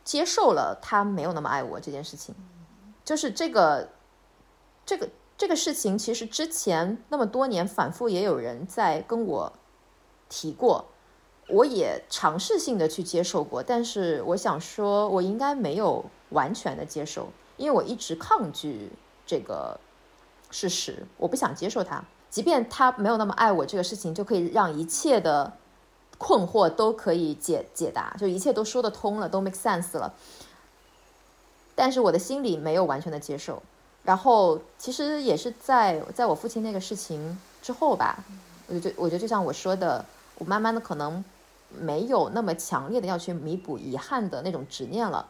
[0.03, 2.35] 接受了他没有那么爱我这件事情。
[3.05, 3.91] 就是这个，
[4.87, 9.53] 这个这个事情，其实之前那么多年反复也有人在跟我
[10.31, 10.87] 提过，
[11.49, 18.91] 我也尝试性的去接受过，但是我想说，我应该没有完全的接受，因为我一直抗拒
[19.27, 19.79] 这个
[20.51, 25.53] 事实，我不想接受他，即便他没有那么爱我，这个事情就可以让一切的
[26.19, 30.13] 困惑都可以解解答，就一切都说得通了，都 make sense 了。
[31.75, 33.63] 但是我的心里没有完全的接受，
[34.03, 38.23] 然后其实也是在在我父亲那个事情之后吧，
[38.67, 40.05] 我就我觉得就像我说的，
[40.39, 41.25] 我慢慢的可能
[41.71, 45.29] 没有那么强烈的要去弥补遗憾的那种执念了，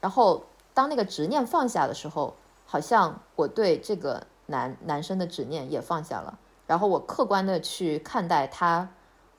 [0.00, 2.34] 然后当那个执念放下的时候，
[2.66, 8.90] 好像我对这个男男生的执念也放下了，然后我客观的去看待他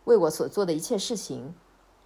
[0.06, 1.54] 为我所做的一切事情，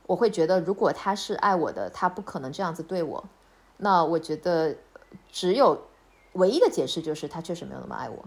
[0.07, 3.23] 我会觉得如果他是爱我的，他不可能这样子对我。
[3.77, 4.75] 那我觉得，
[5.31, 5.87] 只有
[6.33, 8.25] 唯一的解释就是他确实没有那么爱我。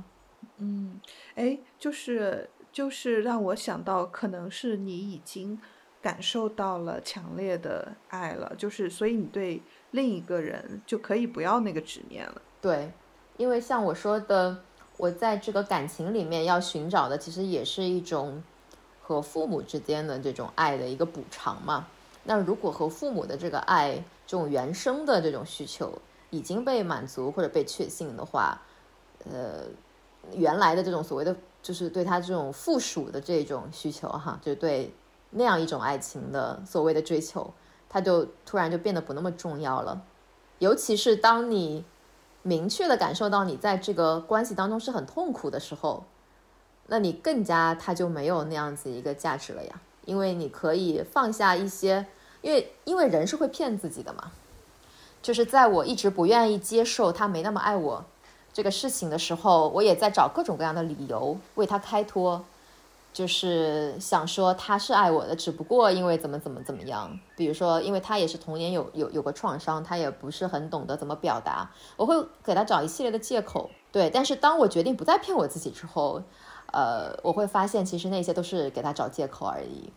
[0.58, 1.00] 嗯，
[1.34, 5.60] 哎，就是就是让我想到，可能是你已经
[6.07, 12.40] 感受到了强烈的爱了，就是所以你对另一个人就可以不要那个执念了。
[12.61, 12.92] 对，
[13.36, 14.57] 因为像我说的，
[14.98, 18.40] 我在这个感情里面要寻找的，其实也是一种
[19.02, 21.88] 和父母之间的这种爱的一个补偿嘛。
[22.22, 23.96] 那如果和父母的这个爱，
[24.28, 25.92] 这种原生的这种需求
[26.30, 28.57] 已经被满足或者被确信的话，
[29.28, 29.64] 呃，
[30.36, 34.92] 原来的这种所谓的就是对他这种附属的这种需求哈，就对
[35.37, 37.53] 那样一种爱情的所谓的追求，
[37.89, 40.03] 他就突然就变得不那么重要了。
[40.59, 41.84] 尤其是当你
[42.43, 46.05] 明确的感受到你在这个关系当中是很痛苦的时候，
[46.89, 52.07] 那你更加他就没有那样子一个价值了呀，因为你可以放下一些。
[52.43, 54.30] 因为因为人是会骗自己的嘛，
[55.20, 58.05] 就是在我一直不愿意接受他没那么爱我
[58.53, 62.45] 这个事情的时候，我也在找各种各样的理由为他开脱，
[63.16, 72.14] 就是想说他是爱我的，只不过因为怎么怎么怎么样，比如说因为他也是童年有有有过创伤，他也不是很懂得怎么表达，我会
[72.44, 73.70] 给他找一系列的借口。
[73.90, 76.22] 对，但是当我决定不再骗我自己之后，
[76.74, 79.90] 呃，我会发现其实那些都是给他找借口而已。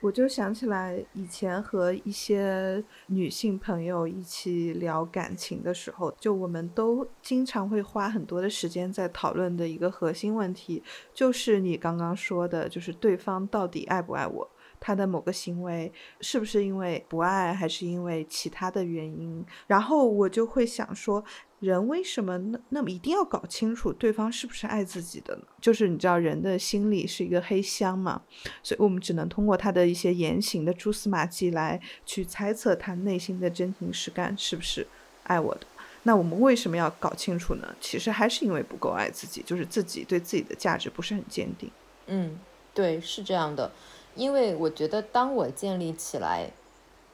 [0.00, 10.82] 我就想起来以前和一些女性朋友一起聊感情的时候，就我们都经常会花很多的时间在讨论的一个核心问题，
[11.14, 19.44] 就是你刚刚说的，就是对方到底爱不爱我，他的某个行为是不是因为不爱，还是因为其他的原因？
[19.66, 21.24] 然后我就会想说。
[21.58, 25.42] 人为什么那那么一定要搞清楚对方是不是爱自己的呢？
[25.60, 28.20] 就是你知道人的心理是一个黑箱嘛，
[28.62, 34.86] 所以我们只能通过他的一些言行的蛛丝马迹来去猜测他内心的真情实感是不是
[35.22, 35.66] 爱我的。
[36.02, 37.74] 那我们为什么要搞清楚呢？
[37.80, 41.70] 其实还是因为不够爱自己，就是自己对自己的价值不是很坚定。
[42.06, 42.38] 嗯，
[42.74, 43.72] 对，是这样的。
[44.14, 46.50] 因为我觉得当我建立起来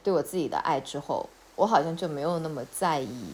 [0.02, 3.32] 对我自己的爱之后，我好像就没有那么在意。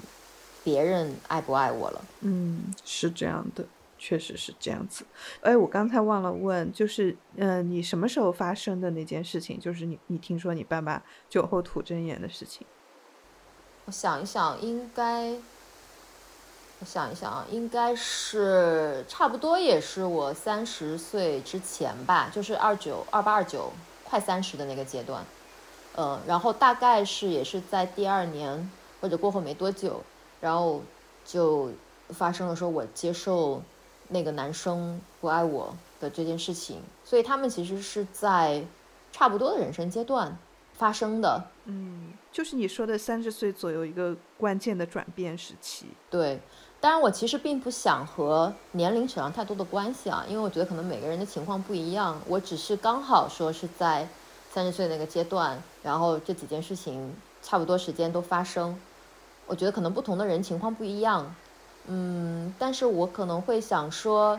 [0.64, 2.04] 别人爱不爱我了？
[2.20, 3.64] 嗯，是这样的，
[3.98, 5.04] 确实是这样子。
[5.40, 9.58] 哎，我刚才忘了问，就是，嗯，你什么时候发生的那件事情？
[9.58, 12.66] 就是你，你听说你爸爸酒后吐真言的事情？
[13.86, 15.30] 我想一想，应该，
[16.80, 23.72] 我想一想啊，应该是差不多也是我三十岁之前吧，就是二九、二八、二九，
[24.04, 25.24] 快三十的那个阶段。
[25.96, 30.02] 嗯，然后大概是也是在第二年或者过后没多久。
[30.40, 30.82] 然后
[31.24, 31.70] 就
[32.10, 33.62] 发生了说我接受
[34.08, 38.64] 那个男生不爱我的这件事情，所以他们其实是在
[39.12, 40.38] 差不多的人生阶段
[40.74, 41.44] 发生的。
[41.64, 45.86] 嗯，就是你说的三十岁左右一个关键的转变时期。
[46.08, 46.40] 对，
[46.80, 52.18] 当然我其实并不想和年龄扯上太多的关系啊，因为我觉得可能每个人的情况不一样。
[52.26, 54.08] 我只是刚好说是在
[54.50, 58.78] 三十岁那个阶段，然后这几件事情差不多时间都发生。
[59.48, 61.34] 我觉得可能不同的人情况不一样，
[61.86, 64.38] 嗯，但是我可能会想说，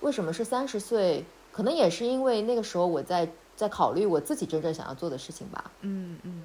[0.00, 1.24] 为什么是三十岁？
[1.52, 5.64] 可能也是因为那个时候我在在考虑我自己真正想要做的事情吧。
[5.80, 6.44] 嗯嗯，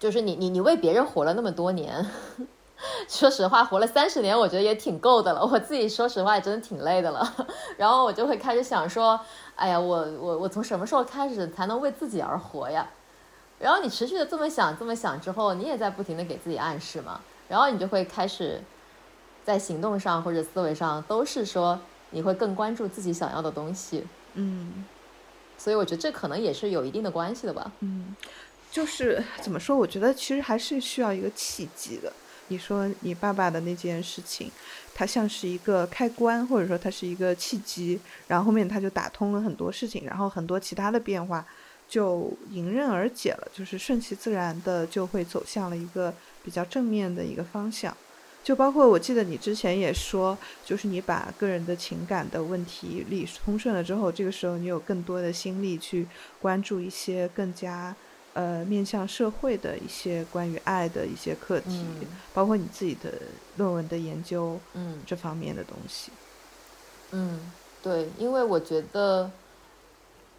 [0.00, 2.04] 就是你你你为别人活了那么多年，
[3.08, 5.46] 说实话，活了三十年，我觉得也挺够的了。
[5.46, 7.32] 我自己说实话，也真的挺累的了。
[7.78, 9.18] 然后我就会开始想说，
[9.54, 12.88] 哎呀，我我我从什么时候开始才能为自己而活呀？
[13.58, 17.20] 然后你持续的这么想这么想之后，你也在不停的给自己暗示嘛。
[17.48, 18.62] 然后你就会开始
[19.44, 21.78] 在行动上或者思维上都是说。
[22.10, 24.02] 你会更关注自己想要的东西，
[24.32, 24.82] 嗯，
[25.58, 28.16] 所以我觉得这可能也是有一定的关系的吧，嗯，
[28.70, 29.76] 就是怎么说？
[29.76, 32.10] 我觉得其实还是需要一个契机的。
[32.46, 34.50] 你说你爸爸的那件事情，
[34.94, 41.44] 它像是一个开关，或者说它是一个契机，然后后面它就打通了很多事情，然后很多其他的变化
[41.88, 46.12] 就迎刃而解了，就是顺其自然的就会走向了一个
[46.44, 47.96] 比较正面的一个方向。
[48.44, 56.06] 就包括我记得你之前也说，就是你把个人的情感的问题理通顺了之后，这个时候你有更多的心力去
[56.40, 57.94] 关注一些更加
[58.32, 61.84] 呃面向社会的一些关于爱的一些课题，
[62.32, 63.12] 包括你自己的
[63.56, 66.10] 论文的研究，嗯，这方面的东西。
[67.10, 69.30] 嗯，对，因为我觉得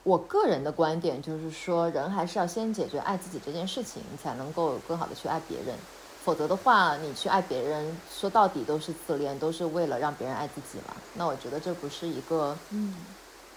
[0.04, 5.76] 我个人的观点就是说，人还是要先解决爱自己这件事情，才能够更好的去爱别人。
[6.24, 10.96] 否则的话，你去爱别人，说到底都是自恋，都是为了让别人爱自己嘛。
[11.14, 12.96] 那我觉得这不是一个嗯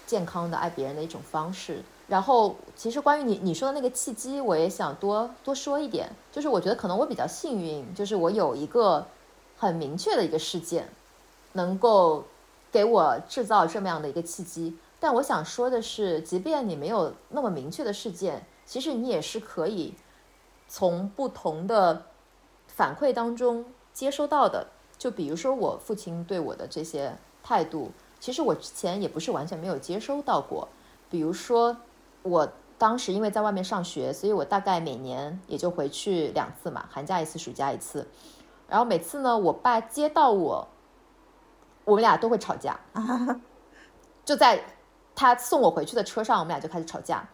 [0.05, 1.81] 健康的爱别人的一种方式。
[2.07, 6.09] 然后，其实关于你你说的那个契机，我也想多多说一点。
[6.31, 9.05] 就是我觉得可能我比较幸运，就是我有一个
[9.57, 10.87] 很明确的一个事件，
[11.53, 12.25] 能够
[12.71, 14.75] 给我制造这么样的一个契机。
[15.03, 19.95] 但我想说的是，即便你没有那么明确的事件，其实你也是可以
[20.69, 22.03] 从不同的。
[22.67, 24.65] 反馈当中接收到的，
[24.97, 27.91] 就比如说我父亲对我的这些态度，
[28.21, 30.69] 其实我之前也不是完全没有接收到过。
[31.09, 31.75] 比如说，
[32.21, 32.47] 我
[32.77, 38.07] 当时因为在外面上学，所以我大概每年也就回去两次嘛，寒假一次，暑假一次。
[38.69, 40.65] 然后每次呢，我爸接到我，
[41.83, 42.79] 我们俩都会吵架，
[44.23, 44.63] 就在
[45.15, 47.27] 他送我回去的车上，我们俩就开始吵架。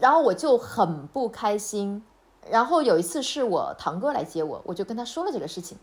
[0.00, 2.04] 然后我就很不开心。
[2.50, 5.76] 然后有一次是我堂哥来接我，我就跟他说了这个事情。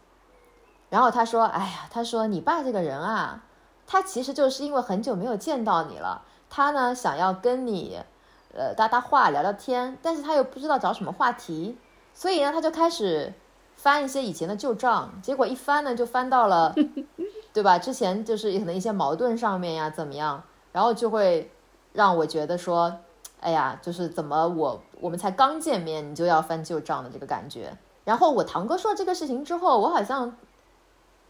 [0.90, 3.44] 然后他说：“哎呀，他说你爸这个人啊，
[3.86, 8.00] 他其实就是因为很久没有见到你了，他呢想要跟你，
[8.56, 11.78] 呃搭搭话聊聊天，但是他又不知道找什么话题，
[12.14, 13.34] 所以呢他就开始
[13.76, 16.74] 翻一些以前的旧账，结果一翻呢就翻到了，
[17.54, 17.78] 对吧？
[17.78, 20.42] 之前就是可能一些矛盾上面呀怎么样，
[20.78, 21.50] 然后就会
[21.94, 22.96] 让我觉得说。”
[23.40, 27.78] 哎呀，就是怎么我我们才刚见面，你就要翻旧账的这个感觉。
[28.04, 30.36] 然后我堂哥说了这个事情之后，我好像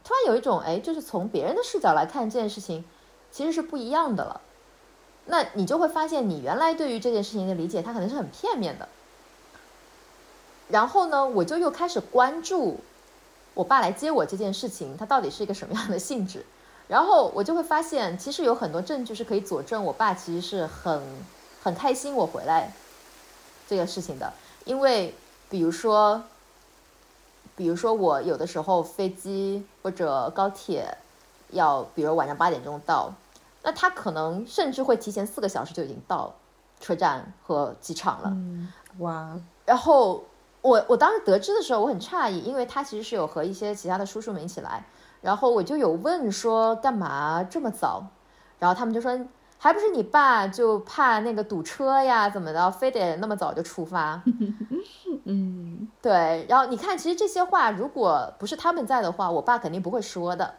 [0.05, 2.85] 突然有一种哎，就是从别人的视角来看这件事情，
[3.29, 4.39] 其实是不一样的了。
[5.25, 8.87] 那你就会发现，你原来对于这件事情的理解，它可能是很片面的。
[10.69, 12.79] 然后呢，我就又开始关注
[13.53, 16.45] 我爸来接我这件事情，它到底是一个什么样的性质。
[16.87, 21.01] 然后我就会发现，其实有很多证据是可以佐证我爸其实是很。
[21.63, 22.71] 很开心我回来
[23.67, 24.31] 这个事情的，
[24.63, 25.13] 因为
[25.49, 26.23] 比如说，
[27.57, 30.97] 比如说我有的时候飞机或者高铁
[31.49, 33.11] 要，比如晚上八点钟到，
[33.63, 36.33] 那他可能甚至会提前四个小时就已经到
[36.79, 38.33] 车站和机场了。
[38.99, 39.37] 哇！
[39.65, 40.23] 然后
[40.61, 44.85] 我我当时得知的时候我很诧异，因为他其实是有和一些其他的叔叔们一起来，
[45.21, 48.05] 然后我就有问说干嘛这么早，
[48.59, 49.19] 然后他们就说。
[49.59, 54.21] 还不是你爸就怕那个堵车呀，怎么的，非得那么早就出发？
[55.25, 56.45] 嗯，对。
[56.47, 60.53] 然后你看，其实这些话如果不是他们在的话，我爸肯定不会说的。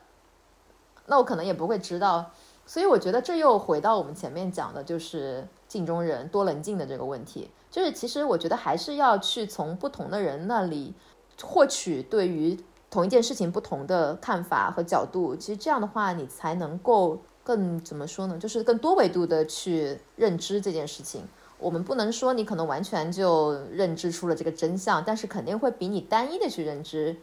[1.07, 2.33] 那我可能也不会知道。
[2.67, 7.49] 所以我觉得这又回到我们前面讲的，就是镜中人多棱镜的这个问题。
[7.71, 10.93] 就是其实我觉得还是要去从不同的人那里
[11.41, 12.59] 获取对于
[12.91, 15.35] 同一件事情不同的看法和角度。
[15.37, 17.19] 其实这样的话，你才能够。
[17.45, 18.37] 更怎么说呢？
[18.37, 21.27] 就是更多维度的去认知这件事情。
[21.59, 27.17] 我们不能说你可能完全就认知出了这个真相，但是肯定会比你单一的去认知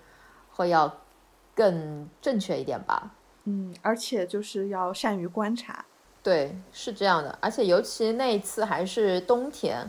[0.49, 0.91] 会要
[1.53, 3.11] 更正确一点吧。
[3.43, 5.85] 嗯，而且就是要善于观察。
[6.23, 7.37] 对，是这样的。
[7.39, 9.87] 而且尤其那一次还是冬天，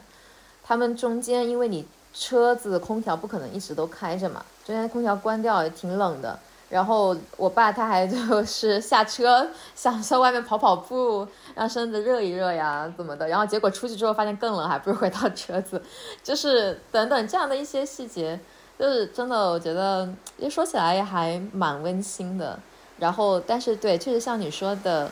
[0.62, 1.89] 他们中间因为你
[2.19, 6.39] 车子空调不可能一直都开着嘛，中间空调关掉也挺冷的。
[6.69, 9.47] 然后我爸他还就是下车
[9.77, 13.29] 想在外面跑跑步，让身子热一热呀，怎么的？
[13.29, 15.81] 然后结果出去之后发现更冷，还不如回到车子，
[16.25, 18.41] 就是等等这样的一些细节，
[18.77, 20.09] 就是真的，我觉得
[20.39, 22.59] 一说起来也还蛮温馨的。
[22.99, 25.09] 然后，但是对，确实像你说的，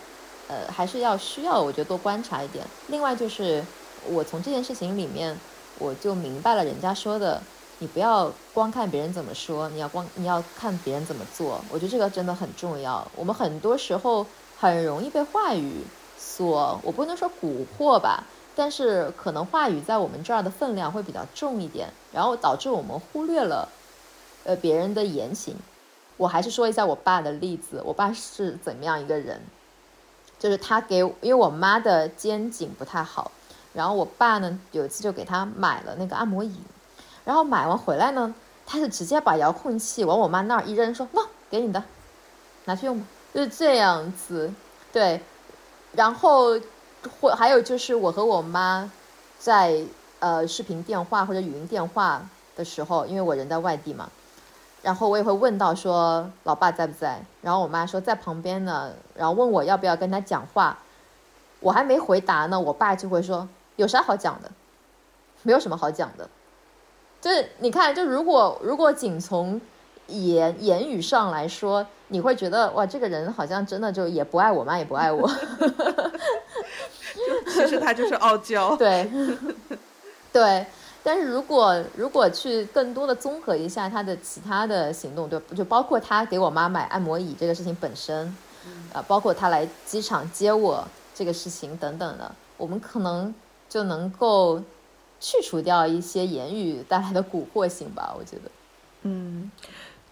[0.49, 2.65] 呃，还是要需要我觉得多观察一点。
[2.89, 3.63] 另外就是
[4.09, 5.39] 我从这件事情里面，
[5.79, 7.43] 我就明白了人家说的。
[7.81, 11.61] 你不要光看别人怎么说，你要光你要看别人怎么做。
[11.71, 13.07] 我觉得这个真的很重要。
[13.17, 14.25] 我们很多时候
[14.57, 15.83] 很容易被话语
[16.17, 23.69] 所，我不能说蛊惑吧，但是可能话语在我们这儿的分量会比较重一点，然后导致我们忽略了，
[24.45, 25.57] 呃，别人的言行。
[26.17, 27.83] 我还是说一下我爸的例子。
[27.85, 29.43] 我爸是怎么样一个人？
[30.39, 33.33] 就是他给，因为我妈的肩颈不太好，
[33.75, 36.59] 然后我爸呢有一次就给他买了那个按摩椅。
[37.25, 41.83] 然后买完回来呢，他就直接把遥控器往我妈那儿一扔，说：“喏，给你的，
[42.67, 44.53] 拿去用吧。”就是这样子，
[44.93, 45.21] 对。
[45.93, 46.61] 然后
[47.21, 48.91] 或还有就是我和我妈
[49.39, 49.83] 在
[50.19, 52.21] 呃视频电话或者语音电话
[52.57, 54.11] 的时候，因为我人在外地嘛，
[54.83, 60.77] 然后我也会问到说老爸在不在，然后我妈说在旁边呢，然后问我要不要跟他讲话，
[61.61, 64.51] 我还没回答呢，我爸就会说有啥好讲的，
[65.43, 66.29] 没有什么好讲的。
[67.21, 69.59] 就是你看，就如果如果仅从
[70.09, 75.29] 言言语上来说，你会觉得哇，这个人好像真的就也不爱我妈，也不爱我。
[77.47, 78.75] 其实他就是傲娇。
[78.77, 79.11] 对，
[80.33, 80.67] 对。
[81.03, 88.35] 但是如果如果去更多的综合一下他的其他的行动，对，就包括他给我妈买按摩椅这个事情本身，
[88.93, 93.33] 啊，包括他来机场接我这个事情等等的，我们可能
[93.75, 94.63] 就能够。
[95.21, 98.51] 去除掉一些言语带来的蛊惑性吧，我觉得。
[99.05, 99.51] 嗯，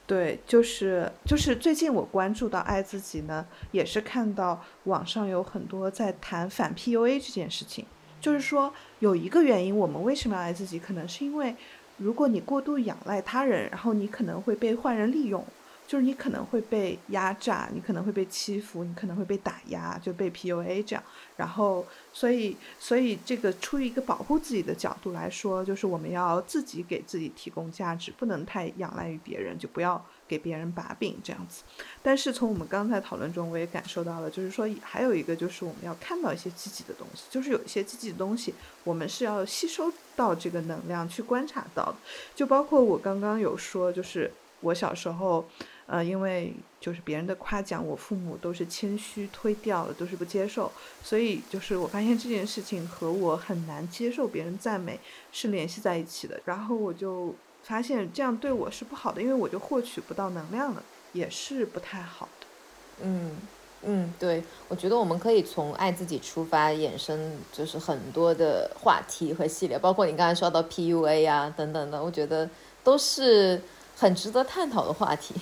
[0.06, 7.84] 对，就是就是最近我关注到爱自己呢，也是看到网上有很多在谈反 PUA 这件事情，
[8.22, 11.54] 就是说有一个原因，我们为什么要爱自己，可能是因为
[11.98, 15.44] 如果你过度仰赖他人，然后你可能会被坏人利用。
[15.92, 21.04] 就是你可能会被压榨，你可能会被欺负，你可能会被打压，就被 PUA 这样。
[21.36, 31.62] 然后，所以，所以这个出于一个保护自己的角度来说，就是我们要自己给自己提供价值，不能太仰赖于别人，就不要给别人把柄这样子。
[32.02, 41.96] 但是从我们刚才讨论中，我也感受到了，就是说还有一个就是我们要看到一些积极的东西，就是有一些积极的东西，我们是要吸收到这个能量去观察到的。
[42.34, 45.46] 就包括我刚刚有说，就是我小时候。
[45.86, 50.70] 呃，因为就是别人的夸奖，我父母都是谦虚推掉了，都是不接受，
[51.02, 54.98] 所以就是我发现这件事情和我很难接受别人赞美
[55.32, 56.40] 是联系在一起的。
[56.44, 62.46] 然后我就发现这样对我是不好的，因为我就获取不到能量了，也是不太好的。
[63.02, 63.36] 嗯
[63.84, 72.48] 嗯，对，我觉得我们可以从爱自己出发，衍生就是很多的话题和系列，包括你刚才说到 PUA 啊等等的，我觉得
[72.84, 73.60] 都是
[73.96, 75.34] 很值得探讨的话题。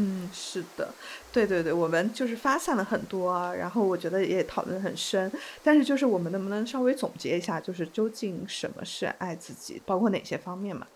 [0.00, 0.94] 嗯，是的，
[1.32, 5.28] 对对对，我们就是发散了很多，然后我觉得也讨论很深，
[5.64, 10.86] 但是就是我们能不能稍微总结一下，就是究竟什么是爱自己，包括哪些方面嘛？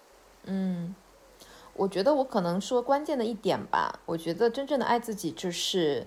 [0.44, 0.94] 嗯，
[1.74, 6.06] 我觉得我可能说关键的一点吧，我觉得真正的爱自己就是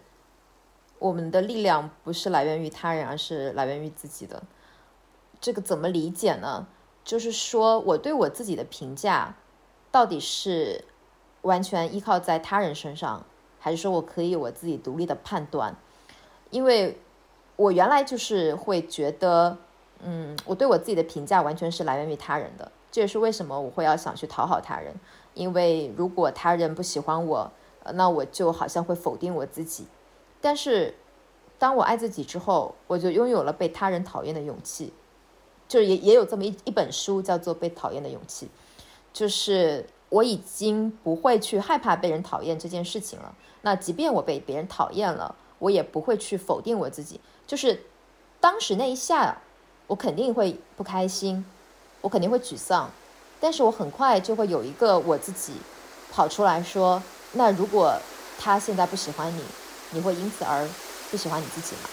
[0.98, 4.42] 我们的力量不是来源于他人，而是来源于自己的。
[5.42, 6.66] 这个怎么理解呢？
[7.04, 9.36] 就是说我对我自己的评价
[9.92, 10.86] 到底是。
[11.46, 13.24] 完全依靠在他人身上，
[13.60, 15.76] 还是说我可以我自己独立的判断？
[16.50, 17.00] 因为
[17.56, 19.56] 我原来就是会觉得，
[20.02, 22.72] 嗯，我对我自己的评价完全是来源于他人的。
[22.92, 24.94] 这也是为什么我会要想去讨好他人，
[25.34, 27.52] 因为如果他人不喜欢我，
[27.94, 29.86] 那我就好像会否定我自己。
[30.42, 30.96] 但是
[31.60, 34.92] 当我爱自己之后，我就拥有了被他人讨厌的勇气。
[35.68, 38.46] 就是也也有这么一一本书叫做《被讨厌的勇气》，
[39.14, 39.86] 就是。
[40.16, 43.36] 我已经不会去害怕被人讨厌这件事情了。
[43.64, 47.20] 那即便我被别人讨厌了，我也不会去否定我自己。
[47.46, 47.84] 就是
[48.40, 49.38] 当时那一下，
[49.88, 51.44] 我肯定会不开心，
[52.00, 52.90] 我肯定会沮丧。
[53.42, 55.52] 但是我很快就会有一个我自己
[56.14, 57.04] 跑出来说
[57.34, 57.94] ：“那如果
[58.40, 59.42] 他现在不喜欢你，
[59.92, 60.66] 你会因此而
[61.12, 61.90] 不喜欢你自己吗？”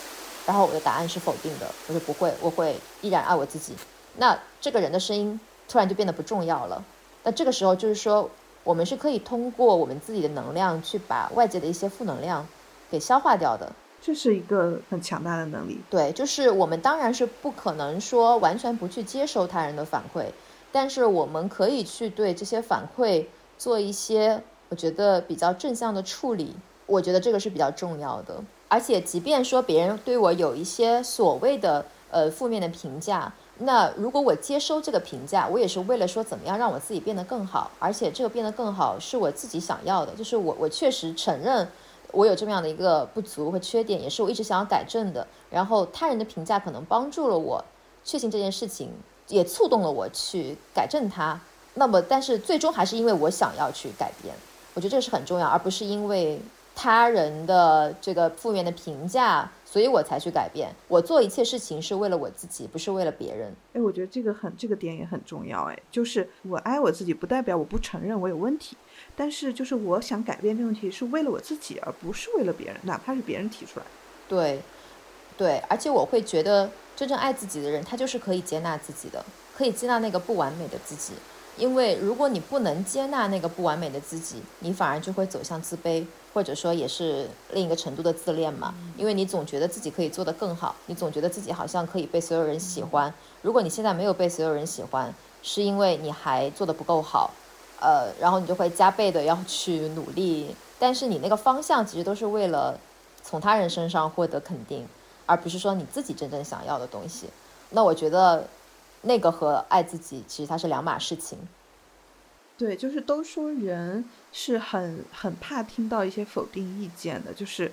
[0.47, 3.75] 然后我的答案是否定的，我说不会，我会依然爱我自己。
[4.19, 6.85] 那这个人的声音突然就变得不重要了。
[7.23, 8.29] 那这个时候就是说，
[8.65, 12.47] 我们是可以通过我们自己的能量去把外界的一些负能量
[12.91, 13.73] 给消化掉的。
[14.01, 15.81] 这是一个很强大的能力。
[15.89, 20.27] 对，就是我们当然是不可能说完全不去接收他人的反馈，
[20.73, 23.25] 但是我们可以去对这些反馈
[23.57, 26.57] 做一些我觉得比较正向的处理，
[26.87, 28.43] 我觉得这个是比较重要的。
[28.67, 41.69] 而且，即便说别人对我有一些所谓的呃负面的评价，那如果我接收这个评价，我也是为了说怎么样让我自己变得更好，而且这个变得更好是我自己想要的，就是我我确实承认
[42.11, 45.27] 我有这么样的一个不足和缺点，也是我一直想要改正的。
[45.51, 47.65] 然后他人的评价可能帮助了我
[48.05, 48.91] 确信这件事情，
[49.29, 51.39] 也触动了我去改正它。
[51.75, 54.35] 那么，但是最终还是因为我想要去改变，
[54.75, 56.41] 我觉得这个是很重要，而不是因为。
[56.75, 60.71] 他人的这个负面的评价，所以我才去改变。
[60.87, 63.51] 我做一切事情是为了我自己，不是为了别人。
[63.73, 65.63] 哎，我觉得这个很，这个点也很重要。
[65.63, 68.77] 哎，就是我爱我自己，不代表我不承认我有问题，
[69.17, 73.87] 但是就是我想改变这个问题是为了我自己，而不是为了别人，哪怕是别人提出来。
[74.29, 74.61] 对，
[75.39, 79.25] 对，而且我会觉得，真正爱自己的人，他就是可以接纳自己的，
[79.57, 81.15] 可以接纳那个不完美的自己。
[81.57, 86.05] 因为如果你不能接纳那个不完美的自己，你反而就会走向自卑。
[86.33, 93.13] 或者说也是另一个程度的自恋嘛，因为你总觉得自己可以做得更好，你总觉得自己好像可以被所有人喜欢。
[93.43, 97.31] 如果你现在没有被所有人喜欢，是因为你还做得不够好，
[97.81, 100.55] 呃，然后你就会加倍的要去努力。
[100.79, 102.79] 但是你那个方向其实都是为了
[103.23, 104.87] 从他人身上获得肯定，
[105.27, 107.29] 而不是说你自己真正想要的东西。
[107.71, 108.45] 那我觉得
[109.03, 111.39] 那个和爱自己其实它是两码事情。
[112.59, 117.73] 对，就是都说人是很很怕听到一些否定意见的，就是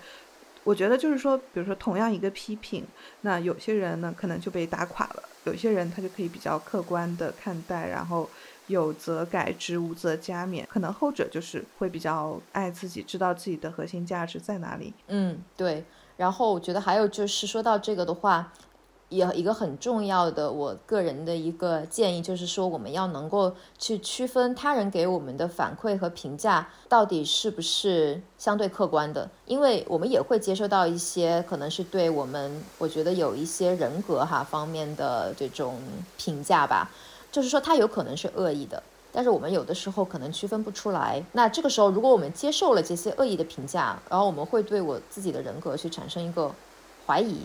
[0.64, 2.84] 我觉得就是说，比如说同样一个批评，
[3.22, 8.28] 那有些人呢可能就被打垮了，有些人他就可以比较客观的看待，然后
[8.68, 14.94] 有则改之，无则加勉，可能后者就是会比较爱自己，知道自己的核心价值在哪里。
[15.08, 15.84] 嗯，对。
[16.18, 18.52] 然后我觉得还有就是说到这个的话。
[19.10, 35.78] 也一个很重要的，我个人的一个建议就是说，我们要能够去区分他人给我们的反馈和评价到底是不是相对客观的，因为我们也会接收到一些可能是对我们，我觉得有一些人格哈方面的这种
[36.16, 36.92] 评价吧，
[37.32, 41.24] 就是说他有可能是恶意的，但是我们有的时候可能区分不出来。
[41.32, 46.54] 那这个时候，如果我们接受了这些恶意的评价，然后我们会对我自己的人格去产生一个
[47.08, 47.40] 怀疑。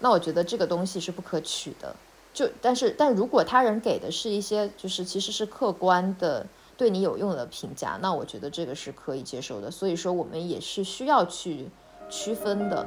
[0.00, 1.94] 那我觉得这个东西是不可取的，
[2.32, 6.46] 就但是但如果他人给的是一些就是其实是客观的
[6.76, 9.68] 对你有用的评价，那我觉得这个是可以接受的。
[9.70, 11.66] 所以说我们也是需要去
[12.08, 12.86] 区分的。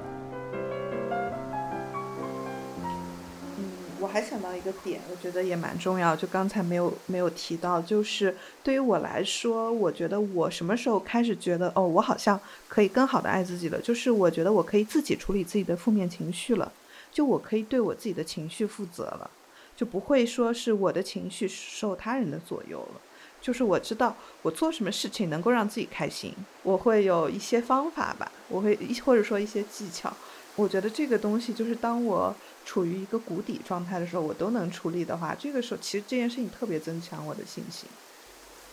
[3.57, 3.65] 嗯，
[3.99, 8.33] 我还想到一个点，我觉得也蛮重要，就刚才没有没有提到，就是
[8.63, 12.39] 对于我来说，我觉得我什么时候开始觉得哦，我好像
[12.69, 16.71] 可以更好的爱自己了，就是我觉得我可以自己处理自己的负面情绪了。
[17.11, 19.29] 就我可以对我自己的情绪负责了，
[19.75, 23.01] 就不会说是我的情绪受他人的左右了。
[23.41, 26.31] 就是我知道我做什么事情能够让自己开心，
[26.61, 30.13] 我会有一些方法吧，我会或者说一些技巧。
[30.55, 32.35] 我觉得这个东西就是当我
[32.65, 37.89] 处于一个谷底状态的时候，我都能处理的话，这个时候其实这件事情特别增强我的信心。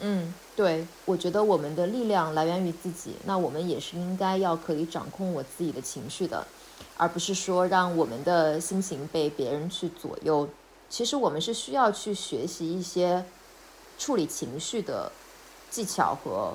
[0.00, 6.46] 嗯，对，我觉得我们的力量来源于自己，那我们也是应该要可以掌控我自己的情绪的。
[6.98, 10.46] 而不是说让我们的心情被别人去左右，
[10.90, 13.24] 其实我们是需要去学习一些
[13.96, 15.10] 处理情绪的
[15.70, 16.52] 技巧和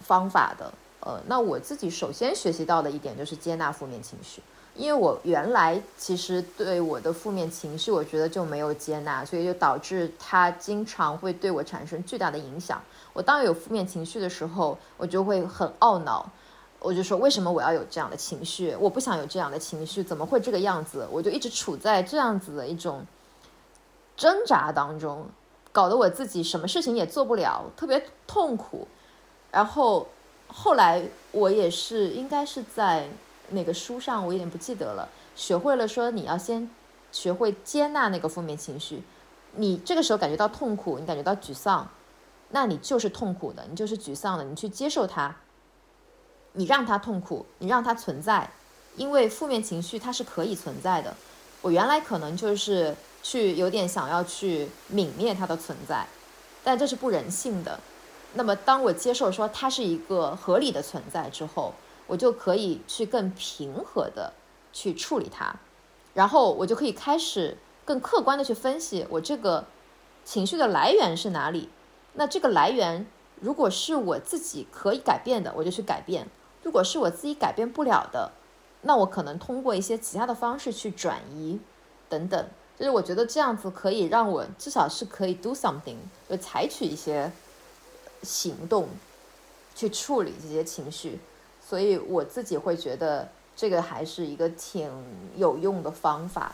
[0.00, 0.72] 方法的。
[1.00, 4.42] 呃，那我自己首先学习到的一点就是接纳负面情绪，
[4.74, 12.82] 因为我原来其实对我的负面情绪，我觉得就没有接纳，所以就导致它经常会对我产生巨大的影响。
[13.12, 16.28] 我当有负面情绪的时候，我就会很懊恼。
[16.86, 18.72] 我就说，为什么我要有这样的情绪？
[18.78, 21.04] 我不想有这样的情绪，怎么会这个样子？
[21.10, 23.04] 我就一直处在这样子的一种
[24.16, 25.26] 挣扎当中，
[25.72, 28.86] 搞得我自己什么事情也做不了，特别痛苦。
[29.50, 30.06] 然后
[30.46, 33.08] 后来我也是，应该是在
[33.50, 35.08] 那个书上，我有点不记得了。
[35.34, 36.70] 学会了说，你要先
[37.10, 39.02] 学会接纳那个负面情绪。
[39.56, 41.88] 你这个时候感觉到痛苦，你感觉到沮丧，
[42.50, 45.34] 那你就是痛苦的，你就是沮丧的，你去接受它。
[46.56, 48.50] 你让他痛苦，你让他存在，
[48.96, 51.14] 因为负面情绪它是可以存在的。
[51.60, 56.06] 我原来可能就是去有点想要去泯灭它的存在，
[56.64, 57.78] 但这是不人性的。
[58.34, 61.74] 那么当我接受说它是一个合理的存在之后，
[62.06, 64.32] 我就可以去更平和的
[64.72, 65.54] 去处理它，
[66.14, 69.66] 然后我就可以开始更客观的去分析我这个
[70.24, 71.68] 情绪的来源是哪里。
[72.14, 73.06] 那这个来源
[73.40, 76.26] 如果是我自己可以改变的，我就去改变。
[76.66, 78.32] 如果是我自己改变不了的，
[78.82, 81.60] 那我可能通过一些其他的方式去转移，
[82.08, 82.44] 等等。
[82.76, 85.94] 就是我觉得这样子可以让我至少是可以 do something，
[86.28, 87.30] 就采取一些
[88.24, 88.88] 行动
[89.76, 91.20] 去处理这些情绪，
[91.64, 94.90] 所以我自己会觉得这个还是一个挺
[95.36, 96.50] 有用的方法。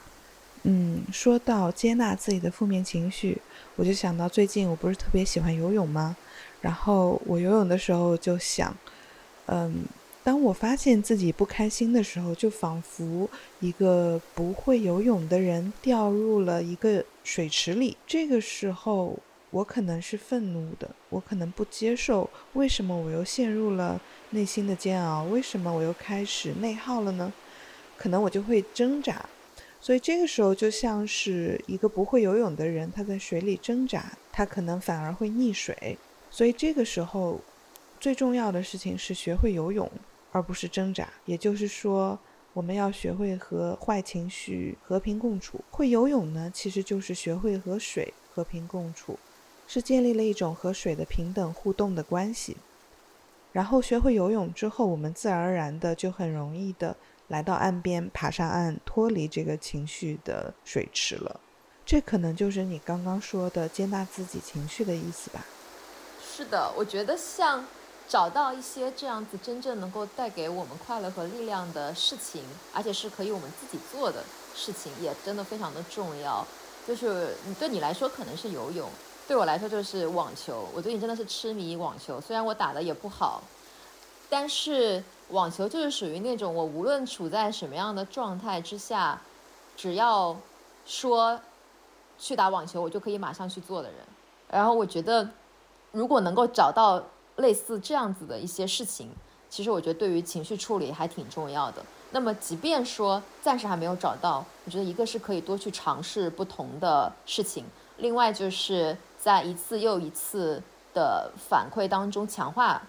[0.64, 3.40] 嗯，说到接纳自己的负面情绪，
[3.76, 6.14] 我就想到最近我不是特别喜欢游泳吗？
[6.60, 8.76] 然后我游泳的时候就想，
[9.46, 9.86] 嗯。
[10.24, 17.96] 当我发现自己不开心的时候，就仿佛一个不会游泳的人掉入了一个水池里。
[18.06, 19.18] 这个时候，
[19.50, 24.00] 我可能是愤怒的，我可能不接受，为什么我又陷入了
[24.30, 25.24] 内心的煎熬？
[25.24, 27.32] 为什么我又开始内耗了呢？
[27.96, 29.28] 可能我就会挣扎。
[29.80, 35.98] 所以这个时候就像是一个不会游泳的人，他在水里挣扎，他可能反而会溺水。
[36.30, 37.40] 所以这个时候，
[37.98, 39.90] 最重要的事情是学会游泳。
[40.32, 42.18] 而不是挣扎，也就是说，
[42.54, 45.60] 我们要学会和坏情绪和平共处。
[45.70, 49.18] 会游泳呢，其实就是学会和水和平共处，
[49.68, 52.56] 是建立了一种和水的平等互动的关系。
[53.52, 56.96] 然后学会游泳之后，我们自然而然的就很容易的
[57.28, 61.38] 来到岸边，爬上岸，脱离这个情绪的水池了。
[61.84, 65.44] 这可能就是你刚刚说的接纳自己情绪的意思吧？
[66.22, 67.62] 是的，我觉得像。
[68.08, 72.44] 找到一些这样子真正能够带给我们快乐和力量的事情，
[72.74, 74.22] 而且是可以我们自己做的
[74.54, 76.46] 事情，也真的非常的重要。
[76.86, 78.86] 就是对你来说可能是游泳，
[79.26, 80.68] 对我来说就是网球。
[80.74, 83.42] 我最近真的是痴迷网球，虽然我打的也不好，
[84.28, 89.18] 但是网球就是属于那种我无论处在什么样的状态之下，
[89.74, 90.36] 只要
[90.84, 91.40] 说
[92.18, 93.98] 去打网球，我就可以马上去做的人。
[94.50, 95.26] 然后我觉得，
[95.92, 97.02] 如果能够找到。
[97.36, 99.10] 类似这样子的一些事情，
[99.48, 101.82] 其实我觉得对于情绪处理还挺重要的。
[102.10, 107.64] 那么，即便说暂时还没有找到，我觉得一个是可以多去尝试不同的事情，
[107.96, 110.62] 另外就是在一次又一次
[110.92, 112.82] 的反馈当中强化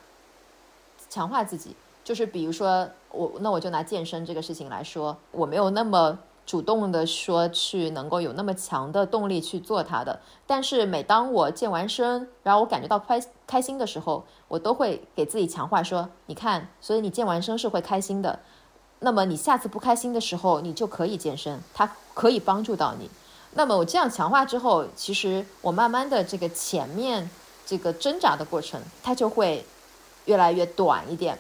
[1.10, 1.76] 强化自己。
[2.04, 6.20] 就是比如说我，那我就拿健身这个事情来说，我没有那么。
[6.46, 18.40] 主动的说去能够有那么强的动力去做它的，但是每当我健完身，然后我感觉到开开心的时候，我都会给自己强化说，你看，所以你健完身是会开心的，
[19.00, 23.10] 那么你下次不开心的时候，你就可以健身，它可以帮助到你。
[23.52, 27.30] 那么我这样强化之后，其实我慢慢的这个前面
[27.66, 29.64] 这个挣扎的过程，它就会
[30.26, 31.38] 越来越短一点。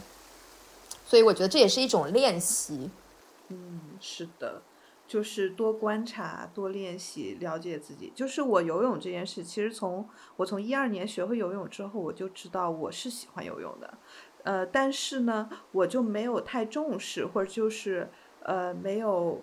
[1.06, 2.90] 所以我觉得这也是一种练习。
[3.50, 4.62] 嗯，是的。
[5.06, 8.12] 就是多观察、多练习、了解自己。
[8.16, 13.98] 就是我游泳这件事，其实从我从一二年学会游泳之后，我就知道我是喜欢游泳的。
[14.44, 18.10] 呃，但是呢，我就没有太重视，或者就是
[18.42, 19.42] 呃没有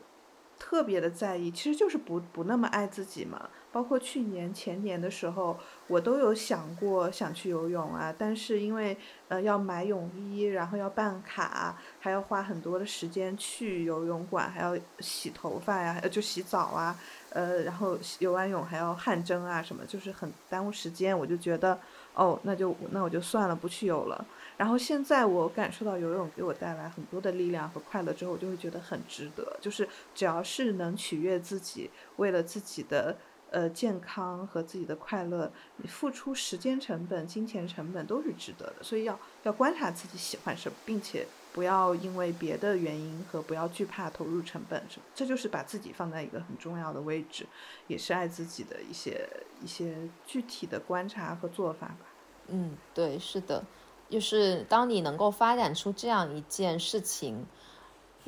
[0.58, 3.48] 特别的在意，其实就是不不那么爱自己嘛。
[3.72, 5.56] 包括去年、前年的时候，
[5.86, 8.96] 我都有想过想去游泳啊，但是因为
[9.28, 16.98] 呃要买泳衣，然后要办卡，还要花很多的时间去游泳馆，还要洗头发呀，就洗澡啊，
[17.30, 21.78] 呃，然后游完泳还要汗蒸啊，什么就是很耽误时间，我就觉得
[22.14, 24.26] 哦，那就那我就算了，不去游了。
[24.56, 33.16] 然后现在我感受到游泳给我带来很多的力量和快乐之后，我就会觉得很值得，就是只要是能取悦自己，为了自己的。
[33.50, 38.76] 呃，健康和自己的快乐，你付出时间成本、金钱成本都是值得的。
[38.82, 45.04] 所以要要观察自己喜欢什么，并且不要因为别的原因和不要惧怕投入成本什么。
[45.16, 47.44] 这就是把自己放在一个很重要的位置，
[47.88, 49.28] 也是爱自己的一些
[49.60, 52.06] 一些具体的观察和做法吧。
[52.46, 53.64] 嗯，对，是的，
[54.08, 57.44] 就是当你能够发展出这样一件事情。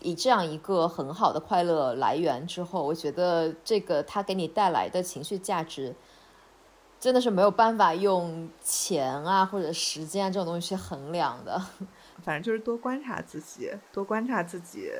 [0.02, 5.94] 以这样一个很好的快乐来源之后，我觉得这个它给你带来的情绪价值，
[7.00, 11.60] 真的是没有办法用钱啊或者时间啊这种东西去衡量的。
[12.22, 14.90] 反正就是多观察自己，多观察自己，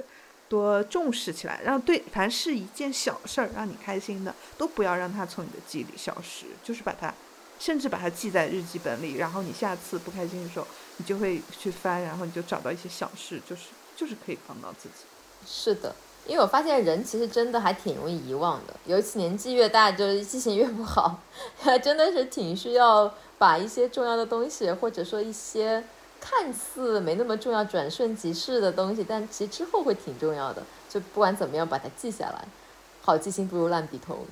[0.49, 7.15] 多重视起来，让对凡是一件小事儿让你开心的，都不要让它从你的记忆里消失，就是把它，
[7.61, 13.67] 甚至把它记在日记本里，然后你下次不开心的时候，你就会去翻，然后你就找到一些小事，就是。
[14.03, 15.05] 就是可以帮到自己，
[15.47, 15.95] 是的，
[16.27, 21.21] 因为我发现人其实真的还挺容易遗忘的，尤其年纪越大，就是记性越不好，
[21.57, 25.85] 还真的是挺需要把一些重要的东西，或者说一些
[26.21, 32.45] 看似没那么重要、转瞬即逝的东西，但其实之后会挺重要的，就不管怎么样把它记下来。
[33.03, 34.27] 好记性不如烂笔头。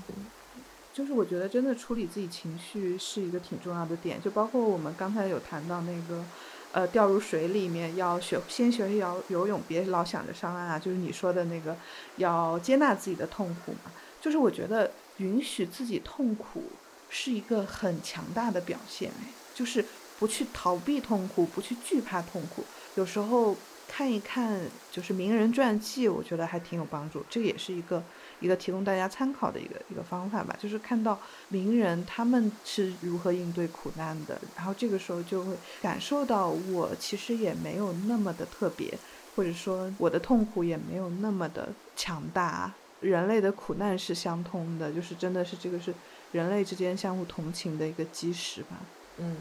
[0.93, 6.25] 就是我觉得真的处理自己情绪是一个挺重要的点，就包括我们刚才有谈到那个。
[6.73, 10.79] 呃，掉入水里面要学，先学会要游泳，别老想着上岸啊。
[10.79, 11.77] 就是你说的那个，
[12.17, 13.91] 要接纳自己的痛苦嘛。
[14.21, 16.63] 就是我觉得允许自己痛苦
[17.09, 19.11] 是一个很强大的表现，
[19.55, 19.85] 就是
[20.19, 22.65] 不去逃避痛苦，不去惧怕痛苦。
[22.95, 23.57] 有时候
[23.89, 24.61] 看一看
[24.93, 27.25] 就是名人传记，我觉得还挺有帮助。
[27.29, 28.03] 这也是一个
[28.41, 30.57] 一个提供大家参考的一个一个方法吧。
[30.61, 31.19] 就是看到
[31.49, 38.93] 名人他们是如何应对苦难的，然后这个时候就会感受到我其实也没有那么的特别，
[39.37, 42.73] 或者说我的痛苦也没有那么的强大。
[43.01, 45.95] 人类的苦难是相通的，就是真的是这个是
[46.33, 48.77] 人类之间相互同情的一个基石吧。
[49.17, 49.39] 嗯，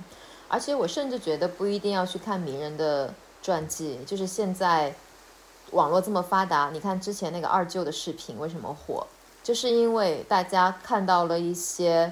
[0.47, 4.95] 而且我甚至觉得不一定要去看名人的传记，就是现在
[5.71, 9.05] 网络这么发达，你看之前那个二舅的视频为什么火，
[9.43, 12.11] 就是因为大家看到了一些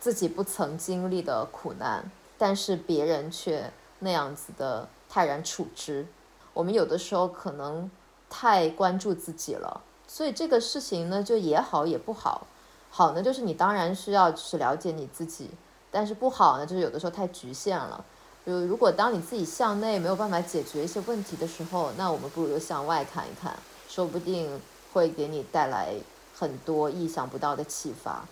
[0.00, 3.70] 自己不曾经历的苦难，但是别人却
[4.00, 6.06] 那样子的泰然处之。
[6.52, 7.90] 我们有的时候可能
[8.28, 9.80] 太关注自己了。
[10.06, 12.46] 所以这个事情呢，就也好也不好。
[12.90, 15.50] 好呢，就是你当然需要去了解你自己，
[15.90, 18.04] 但是不好呢，就是有的时候太局限了。
[18.46, 23.56] 就如果当你自己向内没有办法解决一些问题的时候，那我们不如就向外看一看，
[23.88, 24.60] 说不定
[24.92, 25.94] 会给你带来
[26.34, 28.24] 很多意想不到的启发。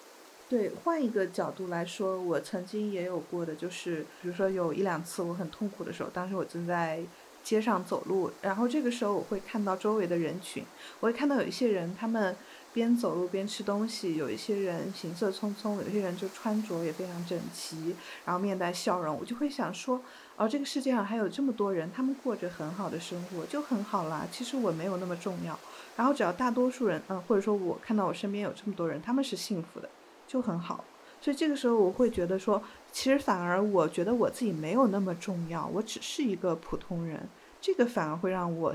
[0.49, 7.03] 对，换一个角度来说，我曾经也有过的，就是比如说有一两次我很痛苦的时候，当时我正在。
[7.45, 10.65] 街上走路，然后这个时候我会看到周围的人群，
[11.01, 12.37] 我会看到有一些人，他们
[12.73, 17.95] 边走路边吃东西，有一些人行色匆匆，有些人就穿着也非常整齐，
[18.25, 20.01] 然后面带笑容，我就会想说，
[20.37, 24.27] 哦，这个世界上还有这么多人，他们过着很好的生活，就很好啦。
[24.33, 25.59] 其实我没有那么重要，
[25.97, 29.89] 然后只要大多数人，嗯，或者说我看到我身边有这么多人，他们是幸福的，
[30.27, 30.85] 就很好。
[31.21, 32.61] 所以这个时候我会觉得说，
[32.91, 37.29] 其实反而我觉得我自己没有那么重要，我只是一个普通人，
[37.61, 38.75] 这个反而会让我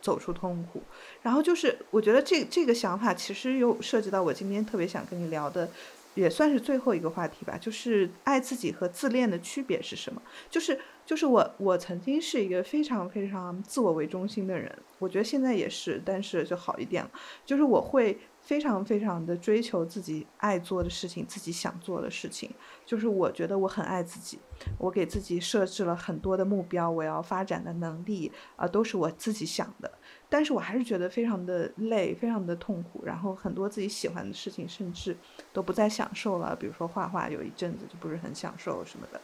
[0.00, 0.82] 走出痛苦。
[1.22, 5.68] 然后就是我觉得这这个想法其实又涉及到我今天特别想跟你聊的，
[6.14, 10.22] 也算是最后一个话题吧，就是爱自己和自恋的区别是什么？
[10.50, 17.10] 就是就是我我曾经是一个非常非常自我为中心的人，我觉得现在也是，但是就好一点了，
[17.44, 18.18] 就是我会。
[18.46, 22.48] 非常非常的追求自己爱做的事情，自己想做的事情，
[22.84, 24.38] 就是我觉得我很爱自己，
[24.78, 29.90] 我给自己设置了很多的目标，我要发展的能力啊，都是我自己想的，
[30.28, 35.16] 但是我还是觉得非常的累，非常的痛苦，然后很多自己喜欢的事情，甚至
[35.52, 39.20] 都不再享受了，比如说画画，有一阵子就不是很享受什么的，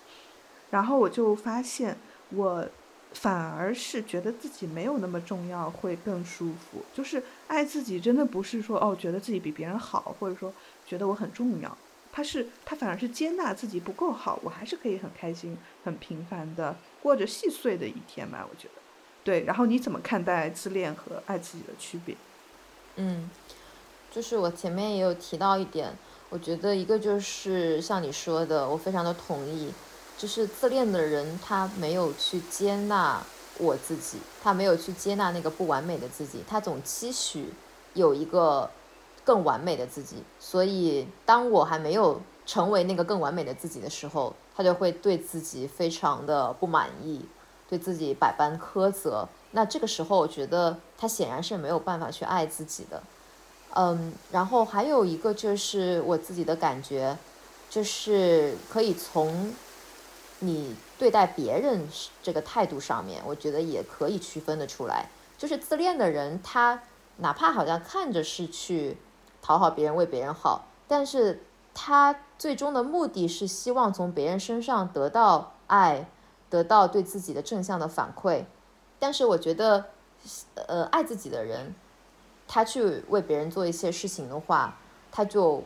[0.68, 1.96] 然后我就发现
[2.30, 2.68] 我。
[3.14, 6.82] 反而是觉得自己没有那么重要，会更舒服。
[6.94, 10.52] 就是爱自己，真的不是说哦，觉得自己比别人好，或者说
[10.86, 11.76] 觉得我很重要。
[12.10, 18.46] 他是他反而是接纳自己不够好，我还是可以很开心、很平凡的过着细碎的一天吧。
[18.50, 18.74] 我觉得，
[19.24, 19.44] 对。
[19.44, 22.14] 然后你怎么看待自恋和爱自己的区别？
[22.96, 23.30] 嗯，
[24.10, 25.96] 就是我前面也有提到一点，
[26.28, 29.72] 我觉得一个就是像你说的，我非常的同意。
[30.22, 33.20] 就是自恋的人，他没有去接纳
[33.58, 37.52] 我自己，他没有去接纳那个不完美的自己，他总期许
[37.94, 38.70] 有一个
[39.24, 40.22] 更完美的自己。
[40.38, 47.26] 所以，当我还没有成为那个更完美的自己的时候，他就会对自己非常的不满意，
[47.68, 49.28] 对自己百般苛责。
[49.50, 53.02] 那这个时候，我觉得他显然是没有办法去爱自己的。
[53.74, 57.18] 嗯，然后还有一个就是我自己的感觉，
[57.68, 59.52] 就是可以从。
[60.44, 61.88] 你对待别人
[62.20, 65.06] 这个态度上面，我觉得也可以区分得出来。
[65.38, 66.82] 就是自恋的人，他
[67.18, 68.96] 哪怕好像看着是去
[69.40, 76.08] 讨好别人、为别人好，但是他最终的目的是希望从别人身上得到爱，
[76.50, 78.44] 得到对自己的正向的反馈。
[78.98, 79.86] 但是我觉得，
[80.54, 81.72] 呃，爱自己的人，
[82.48, 84.76] 他去为别人做一些事情的话，
[85.12, 85.62] 他就。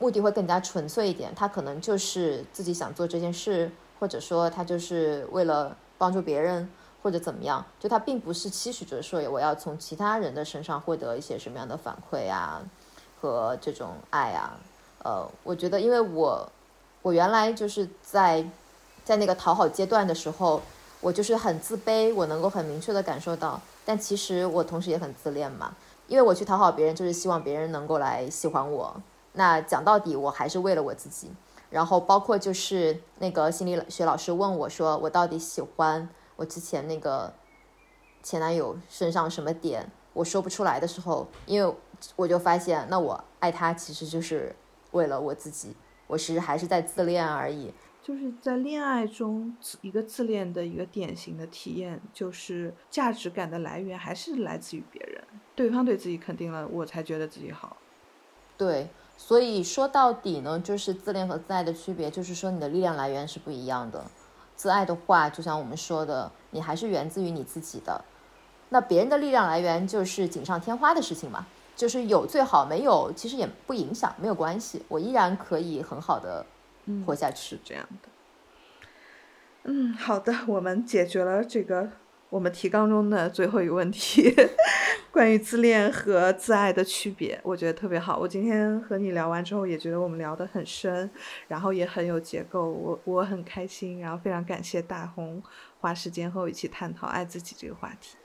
[0.00, 3.70] 目的会更加纯粹一点，他可能就是自己想做这件事，
[4.00, 6.68] 或者说他就是为了帮助别人，
[7.02, 12.62] 或者怎么样，就他并不是期许着说我要从其他人的身上获得一些什么样的反馈啊，
[13.20, 14.58] 和这种爱啊，
[15.04, 16.50] 呃，我觉得因为我
[17.02, 18.42] 我原来就是在
[19.04, 20.62] 在那个讨好阶段的时候，
[21.02, 25.76] 我就是很自卑，我能够很明确的感受到，但其实我同时也很自恋嘛，
[26.08, 28.94] 因为我去讨好别人，就是希望别人能够来喜欢我。
[29.32, 31.30] 那讲到底，我还是为了我自己。
[31.70, 37.32] 然后包括就是那个心理学老师问我说，我到底喜欢我之前那个
[38.22, 39.88] 前男友身上什么点？
[40.12, 41.74] 我说不出来的时候，因为
[42.16, 44.54] 我就发现，那我爱他其实就是
[44.90, 45.76] 为了我自己，
[46.08, 47.72] 我其实还是在自恋而已。
[48.02, 55.22] 就是在恋爱中，一个自恋的一个典型的体验，就是价值感的来源还是来自于别人，
[55.54, 57.76] 对方对自己肯定了，我才觉得自己好。
[58.56, 58.88] 对，
[59.22, 64.02] 所以说到底呢，就是自恋和自爱的区别，就是说你的力量来源是不一样的。
[64.56, 68.02] 自爱的话，就像我们说的，你还是源自于你自己的。
[68.70, 71.46] 那别人的力量来源就是锦上添花的事情嘛，
[71.76, 76.44] 就是有最好，没有其实也不影响，没有关系，我依然可以很好的
[77.06, 77.60] 活下去。
[77.62, 78.08] 这样的。
[79.64, 81.90] 嗯，好的，我们解决了这个
[82.30, 84.34] 我们提纲中的最后一个问题，
[85.10, 88.16] 关于自恋和自爱的区别，我觉得特别好。
[88.16, 91.10] 我今天和你聊完之后，也觉得我们聊得很深，
[91.48, 95.42] 然后也很有结构，我我很开心，然后非常感谢大红
[95.80, 98.16] 花时间和我一起探讨爱自己这个话题。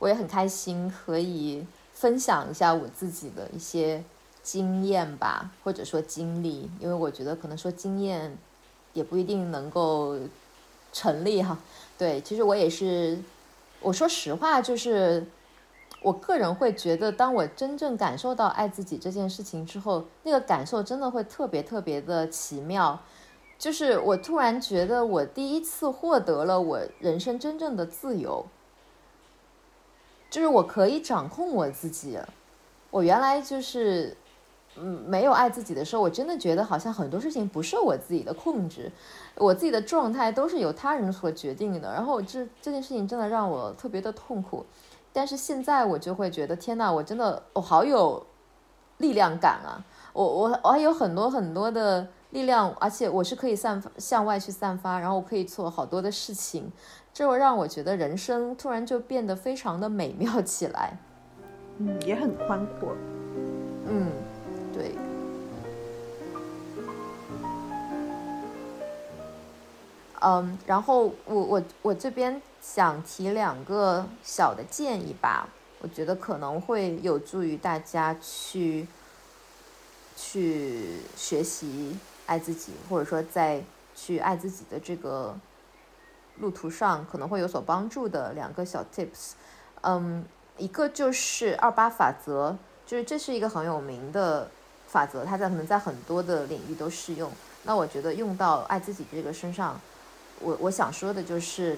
[0.00, 4.02] 我也很开心可以分享一下我自己的一些
[4.42, 8.36] 经验吧，或者说经历，因为我觉得可能说经验。
[8.92, 10.16] 也不一定能够
[10.92, 11.58] 成立哈，
[11.96, 13.18] 对，其实我也是，
[13.80, 15.24] 我说实话，就是
[16.02, 23.00] 我个人会觉得，当我真正感受到爱自己这件事情之后，那个感受真的会特别特别的奇妙，
[23.58, 28.44] 就是我突然觉得我第一次获得了我人生真正的自由，
[30.28, 32.18] 就是我可以掌控我自己，
[32.90, 34.16] 我原来就是。
[34.76, 38.90] 嗯，没有爱自己的时候，我真的觉得好像很多事情不受我自己的控制，
[39.36, 41.92] 我自己的状态都是由他人所决定的。
[41.92, 44.66] 然后这这件事情真的让我特别的痛苦。
[45.12, 48.26] 但是现在我就会觉得，天呐，我真的我好有
[48.98, 49.78] 力量感啊！
[50.12, 56.72] 我我我还有很多很多的力量，而且我是可以散发向外去散发，然后我可以做好多的事情，
[57.12, 60.98] 这会让我觉得人生突然就变得非常的美妙起来。
[61.78, 62.92] 嗯，也很宽阔。
[63.86, 64.10] 嗯。
[64.74, 64.92] 对，
[70.20, 75.46] 嗯，然后我我我这边想提两个小的建议吧，
[75.80, 78.88] 我觉得可能会有助于大家去
[80.16, 81.96] 去学习
[82.26, 83.62] 爱自己，或者说在
[83.94, 85.38] 去爱自己的这个
[86.40, 89.34] 路途上可能会有所帮助的两个小 tips。
[89.82, 90.24] 嗯，
[90.58, 94.50] 一个就是二八法则，就是这是一个很有名的。
[94.94, 97.28] 法则，它在可能在很多的领域都适用。
[97.64, 99.80] 那我觉得用到爱自己这个身上，
[100.38, 101.76] 我我想说的就是，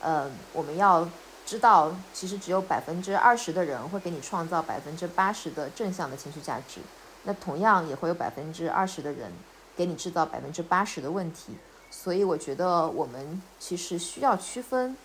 [0.00, 1.06] 呃，我们要
[1.44, 6.80] 知道，其实只有百分之二十的人会给你创造百分之八十的正向的情绪价值。
[7.24, 9.30] 那同样也会有百分之二十的人
[9.76, 11.52] 给你制造百分之八十的问题。
[11.90, 14.96] 所以我觉得我们其实需要区分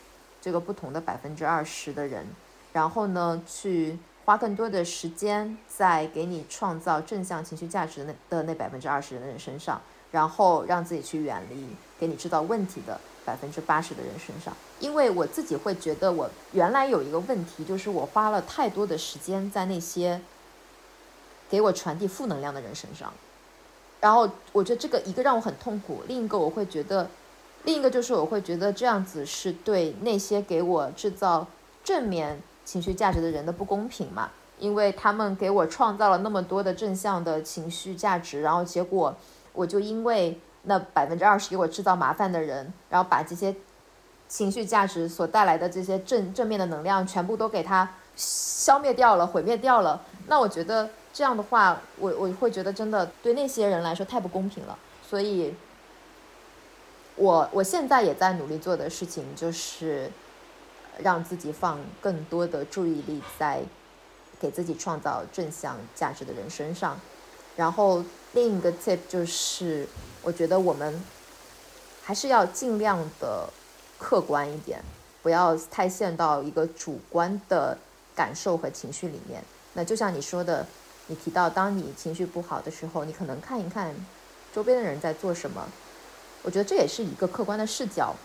[0.41, 2.25] 这个不同的百分之二十的人，
[2.71, 3.99] 然后呢去。
[4.29, 11.65] 花更多的时间在给你创造正向情绪价值的那的那百分之二十的人身上，然后让自己去远离
[11.99, 14.55] 给你制造问题的百分之八十的人身上。
[14.79, 20.21] 因为我自己会觉得，我原来有一个问题，就是我花了太多的时间在那些
[21.49, 23.11] 给我传递负能量的人身上。
[23.99, 27.09] 然后我觉得这个一个让我很痛苦，另一个我会觉得，
[27.63, 31.47] 另一个就是我会觉得这样子是对那些给我制造
[31.83, 32.39] 正面。
[32.69, 39.15] 情绪价值的人的不公平嘛，因为他们给我创造了那么多的正向的情绪价值，然后结果
[39.53, 43.55] 我就因为那百分之二十给我制造麻烦的人，然后把这些
[44.27, 49.99] 情绪价值所带来的这些正正面的能量全部都给他消灭掉了、毁灭掉了。
[50.27, 54.77] 那我觉得这样的话，我我会觉得真的对那些人来说太不公平了。
[55.01, 55.55] 所以，
[57.15, 60.11] 我我现在也在努力做的事情就是。
[61.01, 63.61] 让自己放更多的注意力在
[64.39, 66.99] 给自己创造正向价值的人身上，
[67.55, 68.03] 然后
[68.33, 69.87] 另一个 tip 就是，
[70.21, 71.03] 我觉得我们
[72.03, 73.49] 还是要尽量的
[73.97, 74.81] 客观一点，
[75.21, 77.77] 不要太陷到一个主观的
[78.15, 79.43] 感受和情绪里面。
[79.73, 80.65] 那就像你说的，
[81.07, 83.93] 你提到当你情绪不好的时候，你可能看一看
[84.53, 85.67] 周边的人在做什么，
[86.43, 88.15] 我觉得这也是一个客观的视角。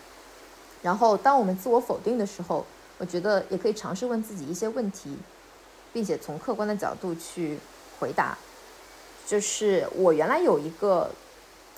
[0.85, 2.63] 然后，当我们自我否定的时候，
[2.99, 5.17] 我觉得也可以尝试问自己一些问题，
[5.91, 7.57] 并且从客观的角度去
[7.99, 8.37] 回答。
[9.25, 11.09] 就是我原来有一个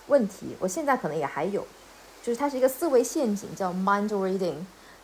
[0.08, 1.66] 问题，我现在可能也还有，
[2.22, 4.56] 就是它是一个思维陷阱，叫 mind reading，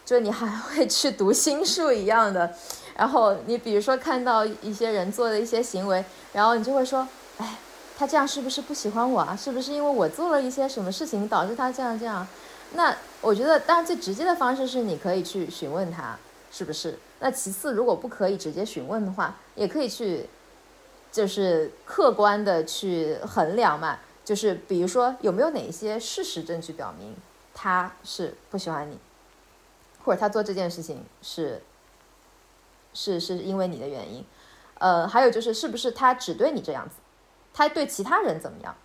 [0.04, 2.54] 就是你还会去读心术一样的。
[2.98, 6.04] 然后你比如说看到一些人做的一些行为，
[6.34, 7.08] 然后你就会说，
[7.38, 7.56] 哎，
[7.98, 9.34] 他这样是不是不喜欢我啊？
[9.34, 12.28] 是不是因为我做了一些什么事情导致他这样这样？
[12.74, 16.18] 那我觉得，当然最直接的方式是你可以去询问他
[16.52, 16.98] 是不是。
[17.20, 20.28] 那其次，如果不可以直接询问的话，也可以去，
[21.12, 24.00] 就是客观的去衡量嘛。
[24.26, 27.16] 就是比如说，有没有哪一些事实证据表明
[27.54, 28.98] 他是不喜欢你，
[30.04, 31.62] 或者他做这件事情是
[32.94, 34.26] 是是因为你的原因。
[34.80, 36.95] 呃，还有就是是不是他只对你这样子，
[37.54, 38.76] 他对其他人怎么样？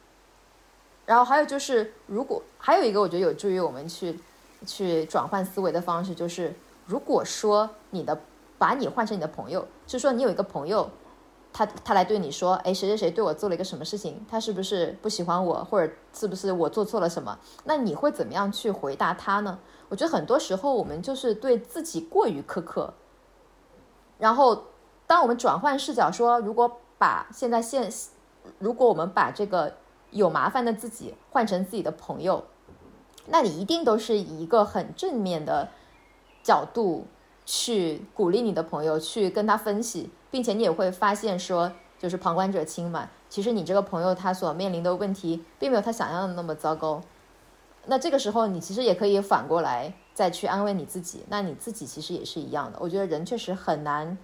[1.09, 4.21] 然后还有就是，如果还有一个我觉得有助于我们去
[4.67, 6.55] 去转换思维的方式，就是
[6.85, 8.21] 如果说你的
[8.59, 10.91] 把你换成你的朋友，就是说你有一个朋友。
[11.51, 14.25] 他他来对你说，哎，谁谁谁对我做了一个什么事情？
[14.31, 17.37] 他是不是不喜欢我，或者是不是我做错了什么？
[17.65, 19.59] 那你会怎么样去回答他呢？
[19.89, 22.93] 我觉得很多时候我们就是对自己过于苛刻。
[24.19, 24.65] 然后，
[25.07, 27.91] 当我们转换视角说，如果把现在现，
[28.59, 29.75] 如果我们把这个
[30.11, 32.45] 有麻烦的自己换成自己的朋友，
[33.27, 35.69] 那你一定都是以一个很正面的
[36.43, 37.07] 角度
[37.45, 40.11] 去鼓励你的朋友，去跟他分析。
[40.31, 43.09] 并且你也会发现说，就是旁观者清嘛。
[43.31, 47.01] 其实你这个朋友他所面临的问题，并没有他想象的那么糟糕。
[47.87, 51.25] 那这个时候你其实也可以反过来再去安慰你自己。
[51.31, 52.79] 那你自己其实也是一样的。
[52.79, 54.19] 我觉得人确实很难，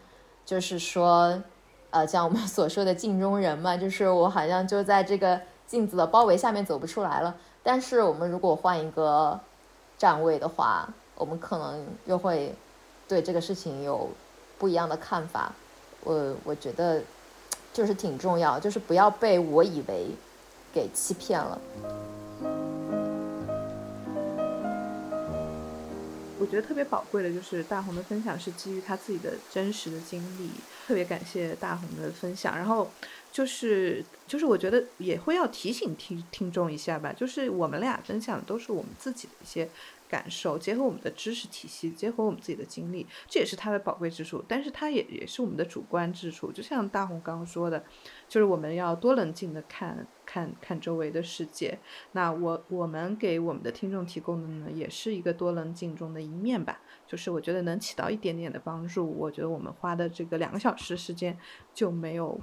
[0.44, 1.42] 就是说，
[1.88, 7.34] 呃，像我们所说的镜中人嘛，就是我好像就在这个镜子的包围下面走不出来了。
[7.62, 9.38] 但是我们如果换一个
[9.96, 12.54] 站位的话，我们可能又会
[13.08, 14.10] 对这个事情有
[14.58, 15.52] 不一样的看法。
[16.02, 17.02] 我我觉得
[17.72, 20.08] 就是挺重要，就是不要被我以为
[20.72, 21.58] 给欺骗了。
[26.38, 30.50] 我觉得特别宝贵的就是大红的分享是基于他自己的真实的经历，
[30.86, 32.56] 特别感谢大红的分享。
[32.56, 32.90] 然后
[33.32, 39.68] 就是就是我觉得也会要提醒听听众一下吧，就是我们俩分享的都是我们自己的一些。
[40.14, 44.40] 感受结合我们的知识体系，结合我们自己的经历，这也是它的宝贵之处。
[44.46, 46.52] 但是它也也是我们的主观之处。
[46.52, 47.82] 就像大红刚刚说的，
[48.28, 51.76] 就是我们要多冷静的看看看周围的世界。
[52.12, 56.80] 那我我们给我们的听众提供的呢，也是一个多冷静中的一面吧。
[57.08, 59.10] 就是我觉得能起到一点点的帮助。
[59.18, 61.36] 我觉得我们花的这个两个小时时间
[61.72, 62.40] 就没有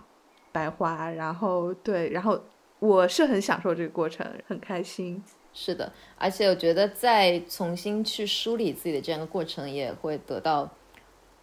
[0.51, 1.09] 白花。
[1.09, 2.37] 然后对，然后
[2.79, 5.23] 我是很享受这个过程，很开心。
[5.53, 10.69] 是的，而且我觉得再重新去梳理自己的这样的过程，也会得到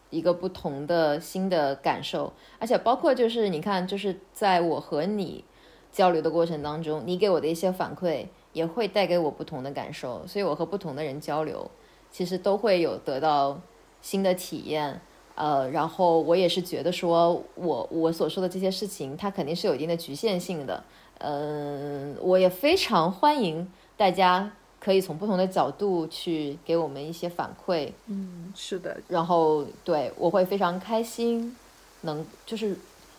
[0.09, 2.33] 一个不同的新的感受。
[2.59, 5.45] 而且包括就是你看，就是在我和你
[5.93, 10.27] 交流的过程当中，你给我的一些反馈，也会带给我不同的感受。
[10.27, 11.71] 所以我和不同的人交流，
[12.11, 13.61] 其实都会有得到
[14.01, 15.03] 新的体验。
[15.35, 20.83] 呃，然后我也是觉得说，我我所说的这些事情，它肯定是有一定的局限性的。
[21.19, 23.71] 嗯，我也非常欢迎。
[23.99, 24.51] 大家
[24.81, 31.55] 可以从不同的角度去给我们一些反馈，嗯，是的，然后对我会非常开心，
[32.01, 32.75] 能就是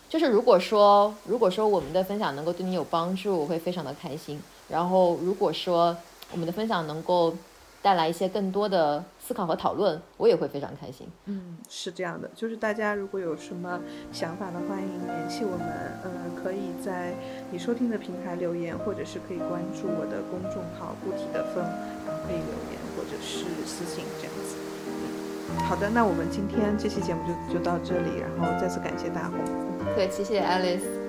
[0.08, 4.42] 就是如果说如果说我们的分享能够对你有帮助，我会非常的开心。
[4.68, 5.96] 然后如果说
[6.32, 7.32] 我们的分享能够。
[7.82, 11.06] 带来一些更多的思考和讨论，我也会非常开心。
[11.26, 13.80] 嗯，是这样的，就是大家如果有什么
[14.12, 15.66] 想法的，欢迎联系我们。
[16.02, 16.10] 呃，
[16.42, 17.12] 可以在
[17.50, 21.62] 你收听的平台留言，或者是可以关注我的公众号“固体的风”，
[22.06, 24.56] 然后可以留言或者是私信这样子。
[25.68, 29.38] 好的，那我们今天这期节目就就到这里，然后再次感谢大红。
[29.94, 30.99] 对，谢谢 Alice。